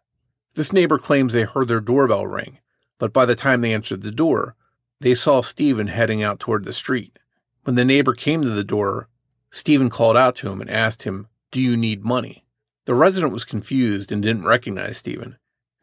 [0.54, 2.60] This neighbor claims they heard their doorbell ring,
[3.00, 4.54] but by the time they answered the door,
[5.00, 7.18] they saw Stephen heading out toward the street.
[7.64, 9.08] When the neighbor came to the door,
[9.50, 12.44] Stephen called out to him and asked him, "Do you need money?"
[12.84, 15.36] The resident was confused and didn't recognize Stephen.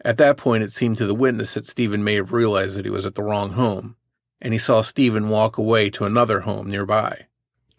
[0.04, 2.92] At that point, it seemed to the witness that Stephen may have realized that he
[2.92, 3.96] was at the wrong home
[4.42, 7.26] and he saw Stephen walk away to another home nearby.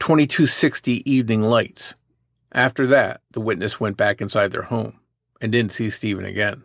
[0.01, 1.95] 2260 Evening Lights.
[2.53, 5.01] After that, the witness went back inside their home
[5.41, 6.65] and didn't see Stephen again.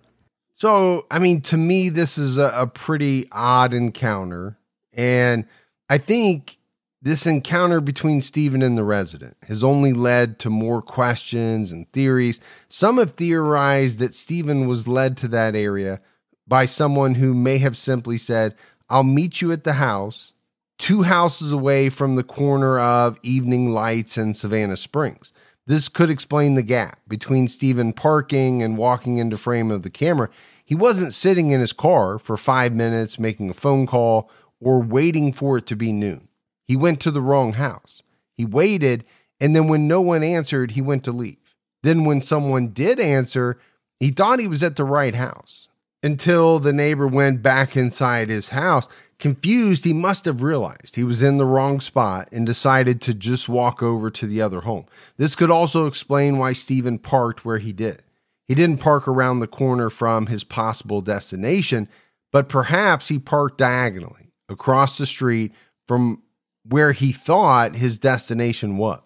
[0.54, 4.58] So, I mean, to me, this is a, a pretty odd encounter.
[4.94, 5.46] And
[5.90, 6.58] I think
[7.02, 12.40] this encounter between Stephen and the resident has only led to more questions and theories.
[12.70, 16.00] Some have theorized that Stephen was led to that area
[16.48, 18.56] by someone who may have simply said,
[18.90, 20.34] I'll meet you at the house,
[20.78, 25.34] two houses away from the corner of Evening Lights and Savannah Springs.
[25.66, 30.30] This could explain the gap between Stephen parking and walking into frame of the camera.
[30.66, 34.30] He wasn't sitting in his car for five minutes making a phone call
[34.64, 36.28] or waiting for it to be noon.
[36.68, 38.02] He went to the wrong house.
[38.36, 39.04] He waited,
[39.40, 41.38] and then when no one answered, he went to leave.
[41.84, 43.60] Then, when someone did answer,
[44.00, 45.68] he thought he was at the right house
[46.02, 48.88] until the neighbor went back inside his house.
[49.20, 53.48] Confused, he must have realized he was in the wrong spot and decided to just
[53.48, 54.86] walk over to the other home.
[55.18, 58.02] This could also explain why Stephen parked where he did.
[58.48, 61.88] He didn't park around the corner from his possible destination,
[62.32, 65.52] but perhaps he parked diagonally across the street
[65.88, 66.24] from
[66.64, 69.02] where he thought his destination was.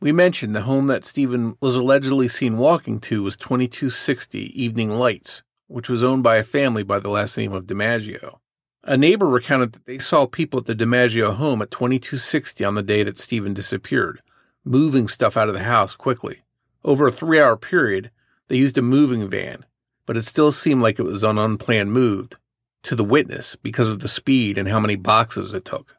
[0.00, 5.42] We mentioned the home that Stephen was allegedly seen walking to was 2260 Evening Lights,
[5.66, 8.38] which was owned by a family by the last name of DiMaggio.
[8.82, 12.82] A neighbor recounted that they saw people at the DiMaggio home at 2260 on the
[12.82, 14.20] day that Stephen disappeared,
[14.62, 16.42] moving stuff out of the house quickly.
[16.84, 18.10] Over a three hour period,
[18.48, 19.64] they used a moving van,
[20.04, 22.28] but it still seemed like it was an unplanned move
[22.84, 25.96] to the witness because of the speed and how many boxes it took.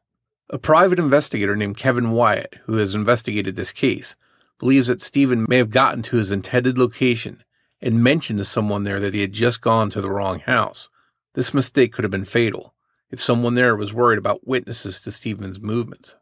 [0.49, 4.15] A private investigator named Kevin Wyatt, who has investigated this case,
[4.59, 7.43] believes that Stephen may have gotten to his intended location
[7.81, 10.89] and mentioned to someone there that he had just gone to the wrong house.
[11.33, 12.73] This mistake could have been fatal
[13.11, 16.15] if someone there was worried about witnesses to Stephen's movements.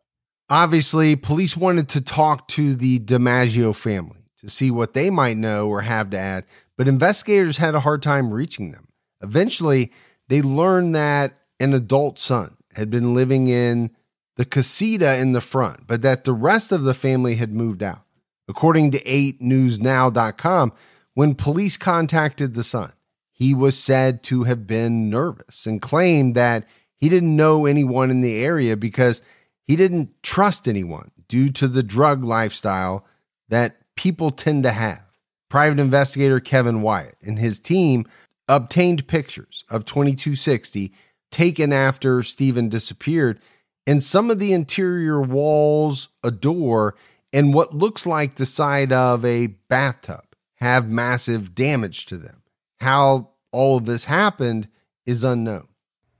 [0.49, 5.68] Obviously, police wanted to talk to the DiMaggio family to see what they might know
[5.68, 6.45] or have to add,
[6.78, 8.88] but investigators had a hard time reaching them.
[9.22, 9.91] Eventually,
[10.34, 13.91] they learned that an adult son had been living in
[14.36, 18.01] the casita in the front, but that the rest of the family had moved out.
[18.47, 20.73] According to 8newsnow.com,
[21.13, 22.93] when police contacted the son,
[23.31, 26.65] he was said to have been nervous and claimed that
[26.97, 29.21] he didn't know anyone in the area because
[29.67, 33.05] he didn't trust anyone due to the drug lifestyle
[33.49, 35.03] that people tend to have.
[35.47, 38.07] Private investigator Kevin Wyatt and his team
[38.47, 40.93] obtained pictures of 2260
[41.31, 43.39] taken after Stephen disappeared.
[43.85, 46.95] And some of the interior walls, a door,
[47.33, 50.23] and what looks like the side of a bathtub
[50.55, 52.43] have massive damage to them.
[52.79, 54.67] How all of this happened
[55.05, 55.67] is unknown.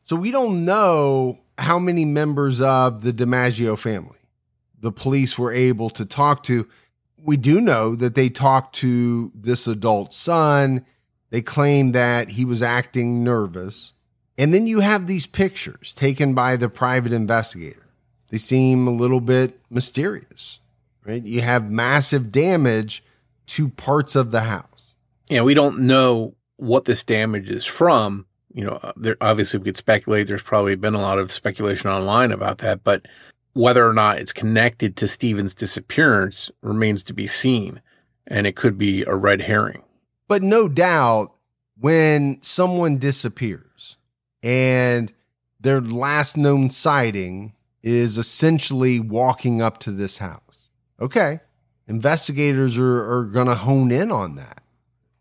[0.02, 4.18] So we don't know how many members of the DiMaggio family
[4.84, 6.68] the police were able to talk to.
[7.18, 10.86] We do know that they talked to this adult son.
[11.34, 13.94] They claim that he was acting nervous.
[14.38, 17.88] And then you have these pictures taken by the private investigator.
[18.30, 20.60] They seem a little bit mysterious,
[21.04, 21.24] right?
[21.24, 23.04] You have massive damage
[23.48, 24.94] to parts of the house.
[25.28, 28.28] Yeah, we don't know what this damage is from.
[28.54, 30.28] You know, uh, there obviously we could speculate.
[30.28, 33.08] There's probably been a lot of speculation online about that, but
[33.54, 37.82] whether or not it's connected to Stephen's disappearance remains to be seen,
[38.28, 39.83] and it could be a red herring.
[40.34, 41.32] But no doubt,
[41.80, 43.98] when someone disappears
[44.42, 45.14] and
[45.60, 47.54] their last known sighting
[47.84, 50.70] is essentially walking up to this house,
[51.00, 51.42] okay,
[51.88, 54.64] investigators are, are going to hone in on that.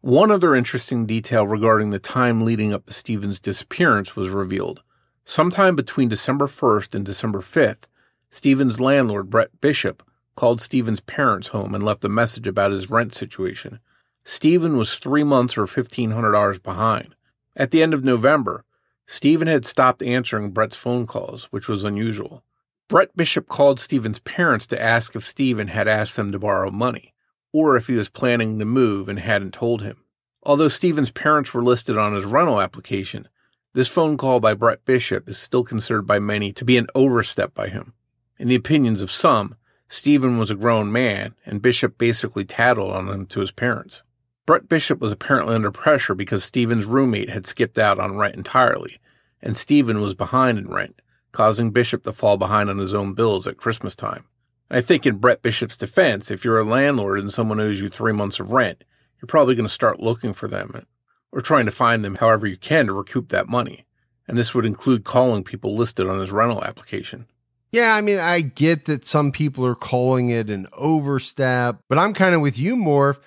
[0.01, 4.83] One other interesting detail regarding the time leading up to Stephen's disappearance was revealed.
[5.27, 7.83] Sometime between December 1st and December 5th,
[8.31, 10.03] Stephen's landlord, Brett Bishop,
[10.37, 13.79] called Stephen's parents home and left a message about his rent situation.
[14.25, 17.15] Stephen was three months or $1,500 behind.
[17.57, 18.65] At the end of November,
[19.07, 22.45] Stephen had stopped answering Brett's phone calls, which was unusual.
[22.89, 27.13] Brett Bishop called Stephen's parents to ask if Stephen had asked them to borrow money
[27.53, 29.99] or if he was planning to move and hadn't told him.
[30.43, 33.29] Although Stephen's parents were listed on his rental application,
[33.75, 37.55] this phone call by Brett Bishop is still considered by many to be an overstep
[37.55, 37.93] by him.
[38.39, 39.57] In the opinions of some,
[39.89, 44.03] Stephen was a grown man, and Bishop basically tattled on him to his parents.
[44.45, 48.99] Brett Bishop was apparently under pressure because Stephen's roommate had skipped out on rent entirely,
[49.41, 53.47] and Stephen was behind in rent, causing Bishop to fall behind on his own bills
[53.47, 54.27] at Christmas time.
[54.71, 58.13] I think in Brett Bishop's defense, if you're a landlord and someone owes you three
[58.13, 58.83] months of rent,
[59.21, 60.87] you're probably going to start looking for them
[61.31, 63.87] or trying to find them however you can to recoup that money.
[64.27, 67.27] And this would include calling people listed on his rental application.
[67.71, 72.13] Yeah, I mean, I get that some people are calling it an overstep, but I'm
[72.13, 73.19] kind of with you, Morph.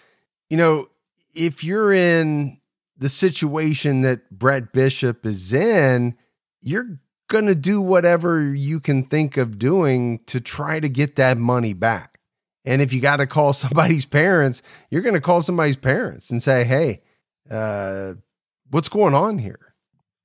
[0.50, 0.88] You know,
[1.36, 2.60] if you're in
[2.98, 6.16] the situation that Brett Bishop is in,
[6.62, 11.38] you're going to do whatever you can think of doing to try to get that
[11.38, 12.20] money back.
[12.64, 16.42] And if you got to call somebody's parents, you're going to call somebody's parents and
[16.42, 17.02] say, hey,
[17.50, 18.16] uh,
[18.72, 19.74] what's going on here?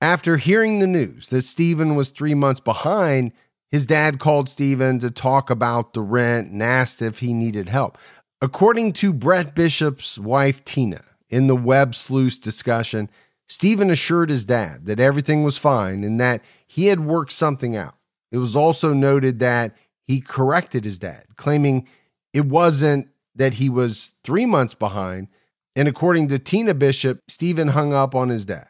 [0.01, 3.33] After hearing the news that Stephen was three months behind,
[3.71, 7.99] his dad called Stephen to talk about the rent and asked if he needed help.
[8.43, 13.11] According to Brett Bishop's wife, Tina, in the web sleuth discussion,
[13.51, 17.97] Stephen assured his dad that everything was fine and that he had worked something out.
[18.33, 19.77] It was also noted that
[20.07, 21.87] he corrected his dad, claiming
[22.33, 25.29] it wasn't that he was three months behind.
[25.77, 28.69] And according to Tina Bishop, Stephen hung up on his dad.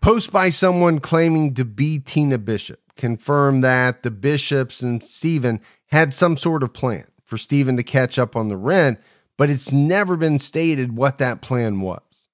[0.00, 6.14] Post by someone claiming to be Tina Bishop confirmed that the Bishops and Stephen had
[6.14, 8.98] some sort of plan for Stephen to catch up on the rent,
[9.36, 12.26] but it's never been stated what that plan was.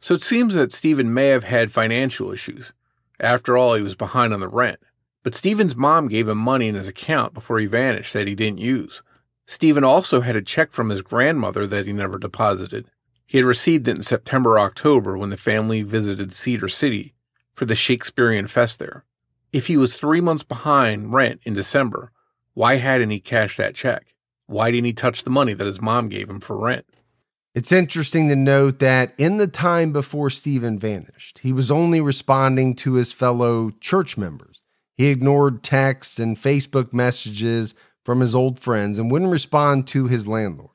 [0.00, 2.72] So it seems that Stephen may have had financial issues.
[3.20, 4.80] After all, he was behind on the rent.
[5.22, 8.58] But Stephen's mom gave him money in his account before he vanished that he didn't
[8.58, 9.02] use.
[9.46, 12.86] Stephen also had a check from his grandmother that he never deposited.
[13.24, 17.14] He had received it in September or October when the family visited Cedar City
[17.52, 19.04] for the Shakespearean Fest there.
[19.52, 22.10] If he was three months behind rent in December,
[22.54, 24.13] why hadn't he cashed that check?
[24.46, 26.86] Why didn't he touch the money that his mom gave him for rent?
[27.54, 32.74] It's interesting to note that in the time before Stephen vanished, he was only responding
[32.76, 34.62] to his fellow church members.
[34.96, 37.74] He ignored texts and Facebook messages
[38.04, 40.70] from his old friends and wouldn't respond to his landlord.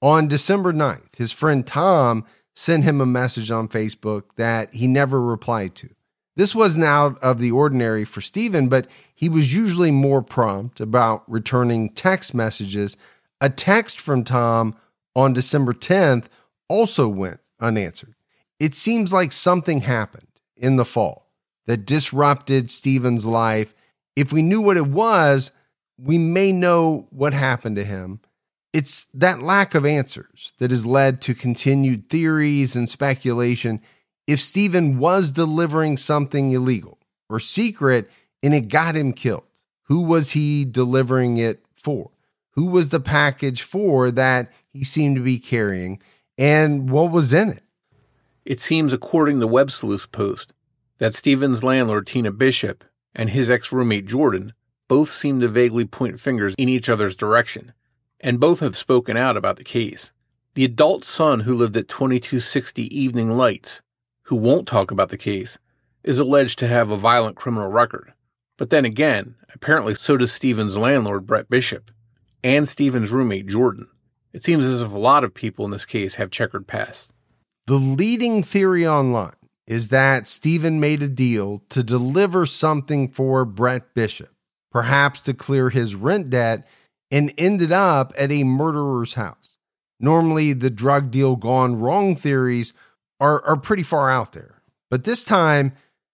[0.00, 5.20] On December 9th, his friend Tom sent him a message on Facebook that he never
[5.20, 5.90] replied to.
[6.36, 11.30] This wasn't out of the ordinary for Stephen, but he was usually more prompt about
[11.30, 12.96] returning text messages.
[13.40, 14.76] A text from Tom
[15.14, 16.26] on December 10th
[16.68, 18.14] also went unanswered.
[18.58, 21.26] It seems like something happened in the fall
[21.66, 23.74] that disrupted Stephen's life.
[24.16, 25.50] If we knew what it was,
[25.98, 28.20] we may know what happened to him.
[28.72, 33.80] It's that lack of answers that has led to continued theories and speculation.
[34.30, 38.08] If Stephen was delivering something illegal or secret
[38.44, 39.42] and it got him killed,
[39.86, 42.12] who was he delivering it for?
[42.52, 46.00] Who was the package for that he seemed to be carrying
[46.38, 47.64] and what was in it.
[48.44, 49.72] It seems, according to Web
[50.12, 50.52] post,
[50.98, 54.52] that Stephen's landlord, Tina Bishop, and his ex roommate Jordan
[54.86, 57.72] both seem to vaguely point fingers in each other's direction,
[58.20, 60.12] and both have spoken out about the case.
[60.54, 63.82] The adult son who lived at 2260 Evening Lights,
[64.30, 65.58] who won't talk about the case,
[66.04, 68.12] is alleged to have a violent criminal record.
[68.56, 71.90] But then again, apparently so does Stephen's landlord, Brett Bishop,
[72.44, 73.88] and Stephen's roommate, Jordan.
[74.32, 77.12] It seems as if a lot of people in this case have checkered past.
[77.66, 79.34] The leading theory online
[79.66, 84.30] is that Stephen made a deal to deliver something for Brett Bishop,
[84.70, 86.68] perhaps to clear his rent debt,
[87.10, 89.56] and ended up at a murderer's house.
[89.98, 92.72] Normally, the drug deal gone wrong theories
[93.20, 94.62] are, are pretty far out there.
[94.90, 95.72] But this time,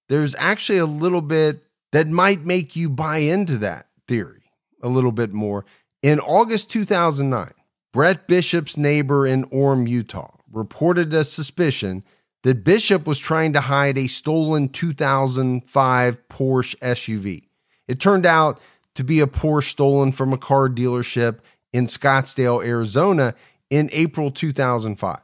[0.08, 4.42] there's actually a little bit that might make you buy into that theory
[4.82, 5.64] a little bit more.
[6.02, 7.52] In August 2009,
[7.92, 12.04] Brett Bishop's neighbor in Orem, Utah, reported a suspicion
[12.42, 17.48] that Bishop was trying to hide a stolen 2005 Porsche SUV.
[17.88, 18.60] It turned out
[18.94, 21.38] to be a Porsche stolen from a car dealership
[21.72, 23.34] in Scottsdale, Arizona
[23.70, 25.18] in April 2005.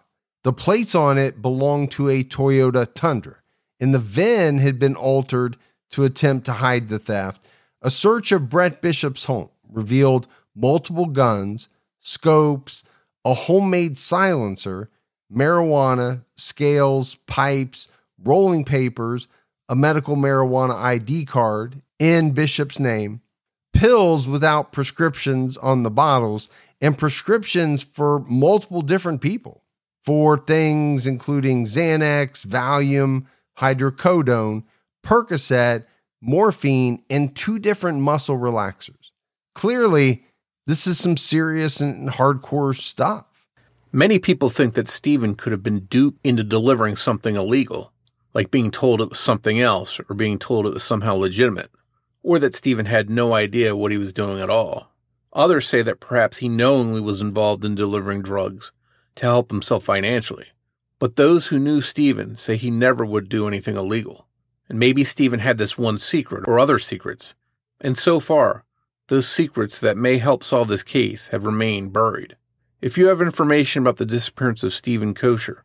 [0.44, 3.36] The plates on it belonged to a Toyota Tundra,
[3.78, 5.56] and the VIN had been altered
[5.90, 7.46] to attempt to hide the theft.
[7.80, 10.26] A search of Brett Bishop's home revealed
[10.56, 11.68] multiple guns,
[12.00, 12.82] scopes,
[13.24, 14.90] a homemade silencer,
[15.32, 17.86] marijuana, scales, pipes,
[18.22, 19.28] rolling papers,
[19.68, 23.20] a medical marijuana ID card in Bishop's name,
[23.72, 26.48] pills without prescriptions on the bottles,
[26.80, 29.61] and prescriptions for multiple different people
[30.02, 33.26] for things including Xanax, Valium,
[33.58, 34.64] hydrocodone,
[35.04, 35.84] Percocet,
[36.20, 39.10] morphine, and two different muscle relaxers.
[39.54, 40.24] Clearly,
[40.66, 43.26] this is some serious and hardcore stuff.
[43.92, 47.92] Many people think that Stephen could have been duped into delivering something illegal,
[48.32, 51.70] like being told it was something else or being told it was somehow legitimate,
[52.22, 54.92] or that Stephen had no idea what he was doing at all.
[55.34, 58.72] Others say that perhaps he knowingly was involved in delivering drugs
[59.16, 60.48] to help himself financially.
[60.98, 64.26] But those who knew Stephen say he never would do anything illegal.
[64.68, 67.34] And maybe Stephen had this one secret or other secrets.
[67.80, 68.64] And so far,
[69.08, 72.36] those secrets that may help solve this case have remained buried.
[72.80, 75.62] If you have information about the disappearance of Stephen Koecher,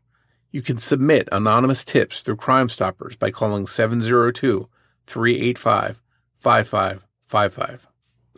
[0.52, 4.68] you can submit anonymous tips through Crime Stoppers by calling 702
[5.06, 6.02] 385
[6.36, 7.88] 5555.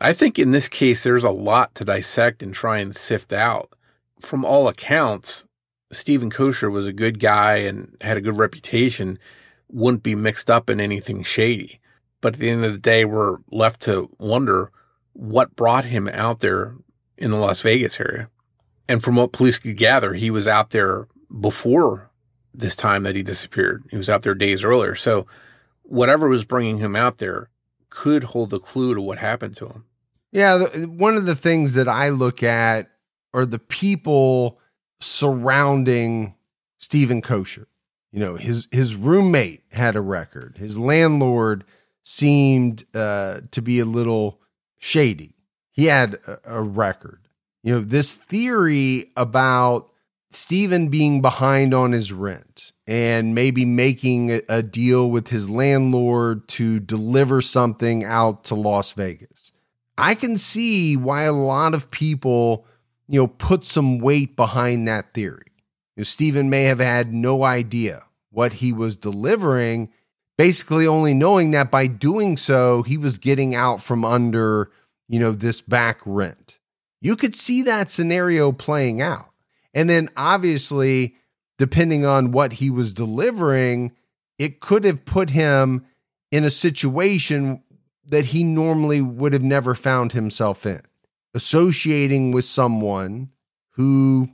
[0.01, 3.73] I think in this case, there's a lot to dissect and try and sift out.
[4.19, 5.45] From all accounts,
[5.91, 9.17] Stephen Koecher was a good guy and had a good reputation,
[9.69, 11.79] wouldn't be mixed up in anything shady.
[12.21, 14.71] But at the end of the day, we're left to wonder
[15.13, 16.75] what brought him out there
[17.17, 18.29] in the Las Vegas area.
[18.87, 21.07] And from what police could gather, he was out there
[21.39, 22.09] before
[22.53, 23.83] this time that he disappeared.
[23.89, 24.95] He was out there days earlier.
[24.95, 25.27] So
[25.83, 27.49] whatever was bringing him out there
[27.89, 29.85] could hold the clue to what happened to him.
[30.31, 32.89] Yeah, one of the things that I look at
[33.33, 34.59] are the people
[34.99, 36.35] surrounding
[36.77, 37.65] Stephen Koecher.
[38.11, 40.57] You know, his his roommate had a record.
[40.57, 41.63] His landlord
[42.03, 44.39] seemed uh, to be a little
[44.79, 45.35] shady.
[45.71, 47.27] He had a, a record.
[47.61, 49.91] You know, this theory about
[50.31, 56.47] Stephen being behind on his rent and maybe making a, a deal with his landlord
[56.47, 59.51] to deliver something out to Las Vegas.
[59.97, 62.65] I can see why a lot of people,
[63.09, 65.51] you know, put some weight behind that theory.
[65.97, 69.89] You know, Stephen may have had no idea what he was delivering,
[70.37, 74.71] basically only knowing that by doing so, he was getting out from under
[75.09, 76.59] you know, this back rent.
[77.01, 79.31] You could see that scenario playing out.
[79.73, 81.15] And then obviously,
[81.57, 83.93] depending on what he was delivering,
[84.37, 85.85] it could have put him
[86.31, 87.63] in a situation
[88.05, 90.81] that he normally would have never found himself in,
[91.33, 93.29] associating with someone
[93.71, 94.29] who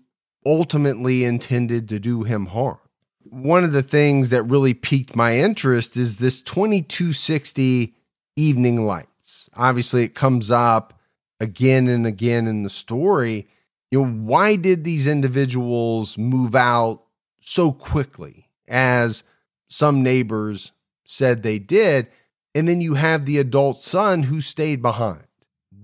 [0.46, 2.78] ultimately intended to do him harm.
[3.24, 7.96] One of the things that really piqued my interest is this 2260
[8.36, 9.50] Evening Lights.
[9.56, 11.00] obviously it comes up
[11.40, 13.48] again and again in the story.
[13.92, 17.04] You know, why did these individuals move out
[17.40, 19.24] so quickly as
[19.70, 20.72] some neighbors
[21.06, 22.10] said they did?
[22.54, 25.26] And then you have the adult son who stayed behind.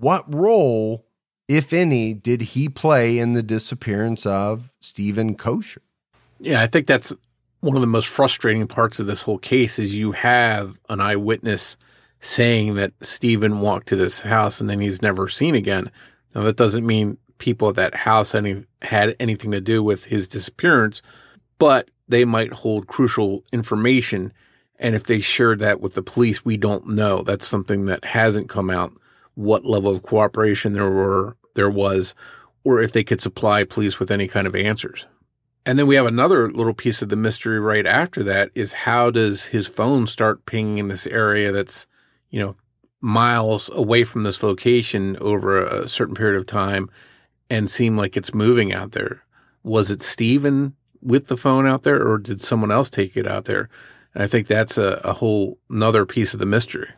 [0.02, 1.06] What role,
[1.48, 5.78] if any, did he play in the disappearance of Stephen Koecher?
[6.40, 7.14] Yeah, I think that's
[7.62, 11.78] one of the most frustrating parts of this whole case is you have an eyewitness–
[12.24, 15.90] saying that Stephen walked to this house and then he's never seen again.
[16.36, 20.28] Now, that doesn't mean people at that house any, had anything to do with his
[20.28, 21.02] disappearance,
[21.58, 24.32] but they might hold crucial information
[24.82, 27.22] And if they shared that with the police, we don't know.
[27.22, 28.92] That's something that hasn't come out.
[29.36, 32.16] What level of cooperation there were there was,
[32.64, 35.06] or if they could supply police with any kind of answers.
[35.66, 39.12] And then we have another little piece of the mystery right after that is how
[39.12, 41.86] does his phone start pinging in this area that's,
[42.30, 42.56] you know,
[43.00, 46.90] miles away from this location over a certain period of time
[47.50, 49.24] and seem like it's moving out there?
[49.64, 53.46] Was it Steven with the phone out there or did someone else take it out
[53.46, 53.70] there?
[54.16, 56.90] And I think that's a, a whole another piece of the mystery.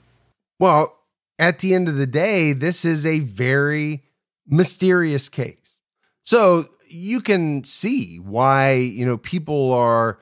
[0.60, 0.98] Well,
[1.40, 4.04] at the end of the day, this is a very
[4.48, 5.80] mysterious case.
[6.24, 10.20] So you can see why, you know, people are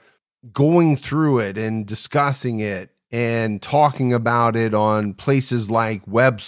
[0.51, 6.41] going through it and discussing it and talking about it on places like Web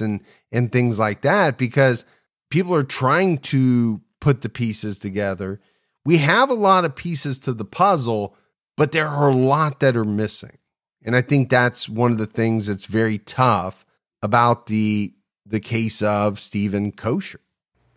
[0.00, 2.04] and and things like that because
[2.50, 5.60] people are trying to put the pieces together.
[6.04, 8.34] We have a lot of pieces to the puzzle,
[8.76, 10.58] but there are a lot that are missing.
[11.04, 13.85] And I think that's one of the things that's very tough
[14.26, 15.14] about the
[15.48, 17.38] the case of Stephen Koecher.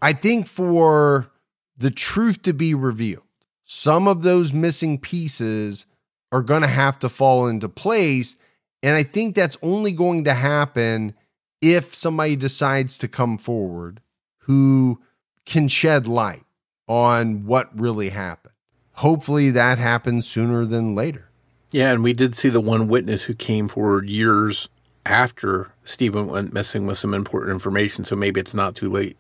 [0.04, 1.32] I think for
[1.76, 3.24] the truth to be revealed,
[3.66, 5.88] some of those missing pieces
[6.32, 8.38] are going to have to fall into place.
[8.84, 11.16] And I think that's only going to happen
[11.60, 14.00] if somebody decides to come forward
[14.42, 15.02] who
[15.48, 16.46] can shed light
[16.88, 18.54] on what really happened.
[18.94, 21.30] Hopefully that happens sooner than later.
[21.72, 24.70] Yeah, and we did see the one witness who came forward years
[25.10, 29.18] after Stephen went missing with some important information, so maybe it's not too late.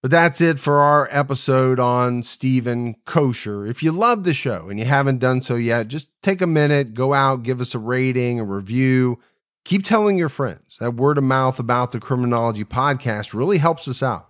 [0.00, 3.68] But that's it for our episode on Stephen Koecher.
[3.68, 6.94] If you love the show and you haven't done so yet, just take a minute,
[6.94, 9.18] go out, give us a rating, a review.
[9.64, 10.78] Keep telling your friends.
[10.78, 14.28] That word of mouth about the Criminology podcast really helps us out.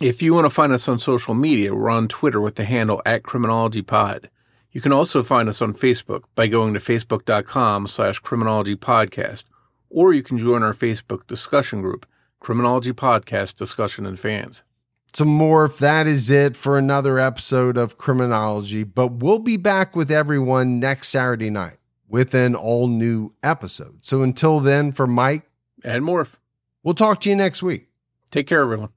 [0.00, 3.02] If you want to find us on social media, we're on Twitter with the handle
[3.04, 4.30] at Criminology Pod.
[4.72, 9.44] You can also find us on Facebook by going to facebook.com slash criminology podcast,
[9.90, 12.06] or you can join our Facebook discussion group,
[12.38, 14.62] Criminology Podcast Discussion and Fans
[15.14, 18.84] some Morph, that is it for another episode of Criminology.
[18.84, 21.78] But we'll be back with everyone next Saturday night
[22.08, 23.98] with an all new episode.
[24.02, 25.48] So until then, for Mike
[25.84, 26.36] and Morph,
[26.82, 27.88] we'll talk to you next week.
[28.30, 28.90] Take care, everyone.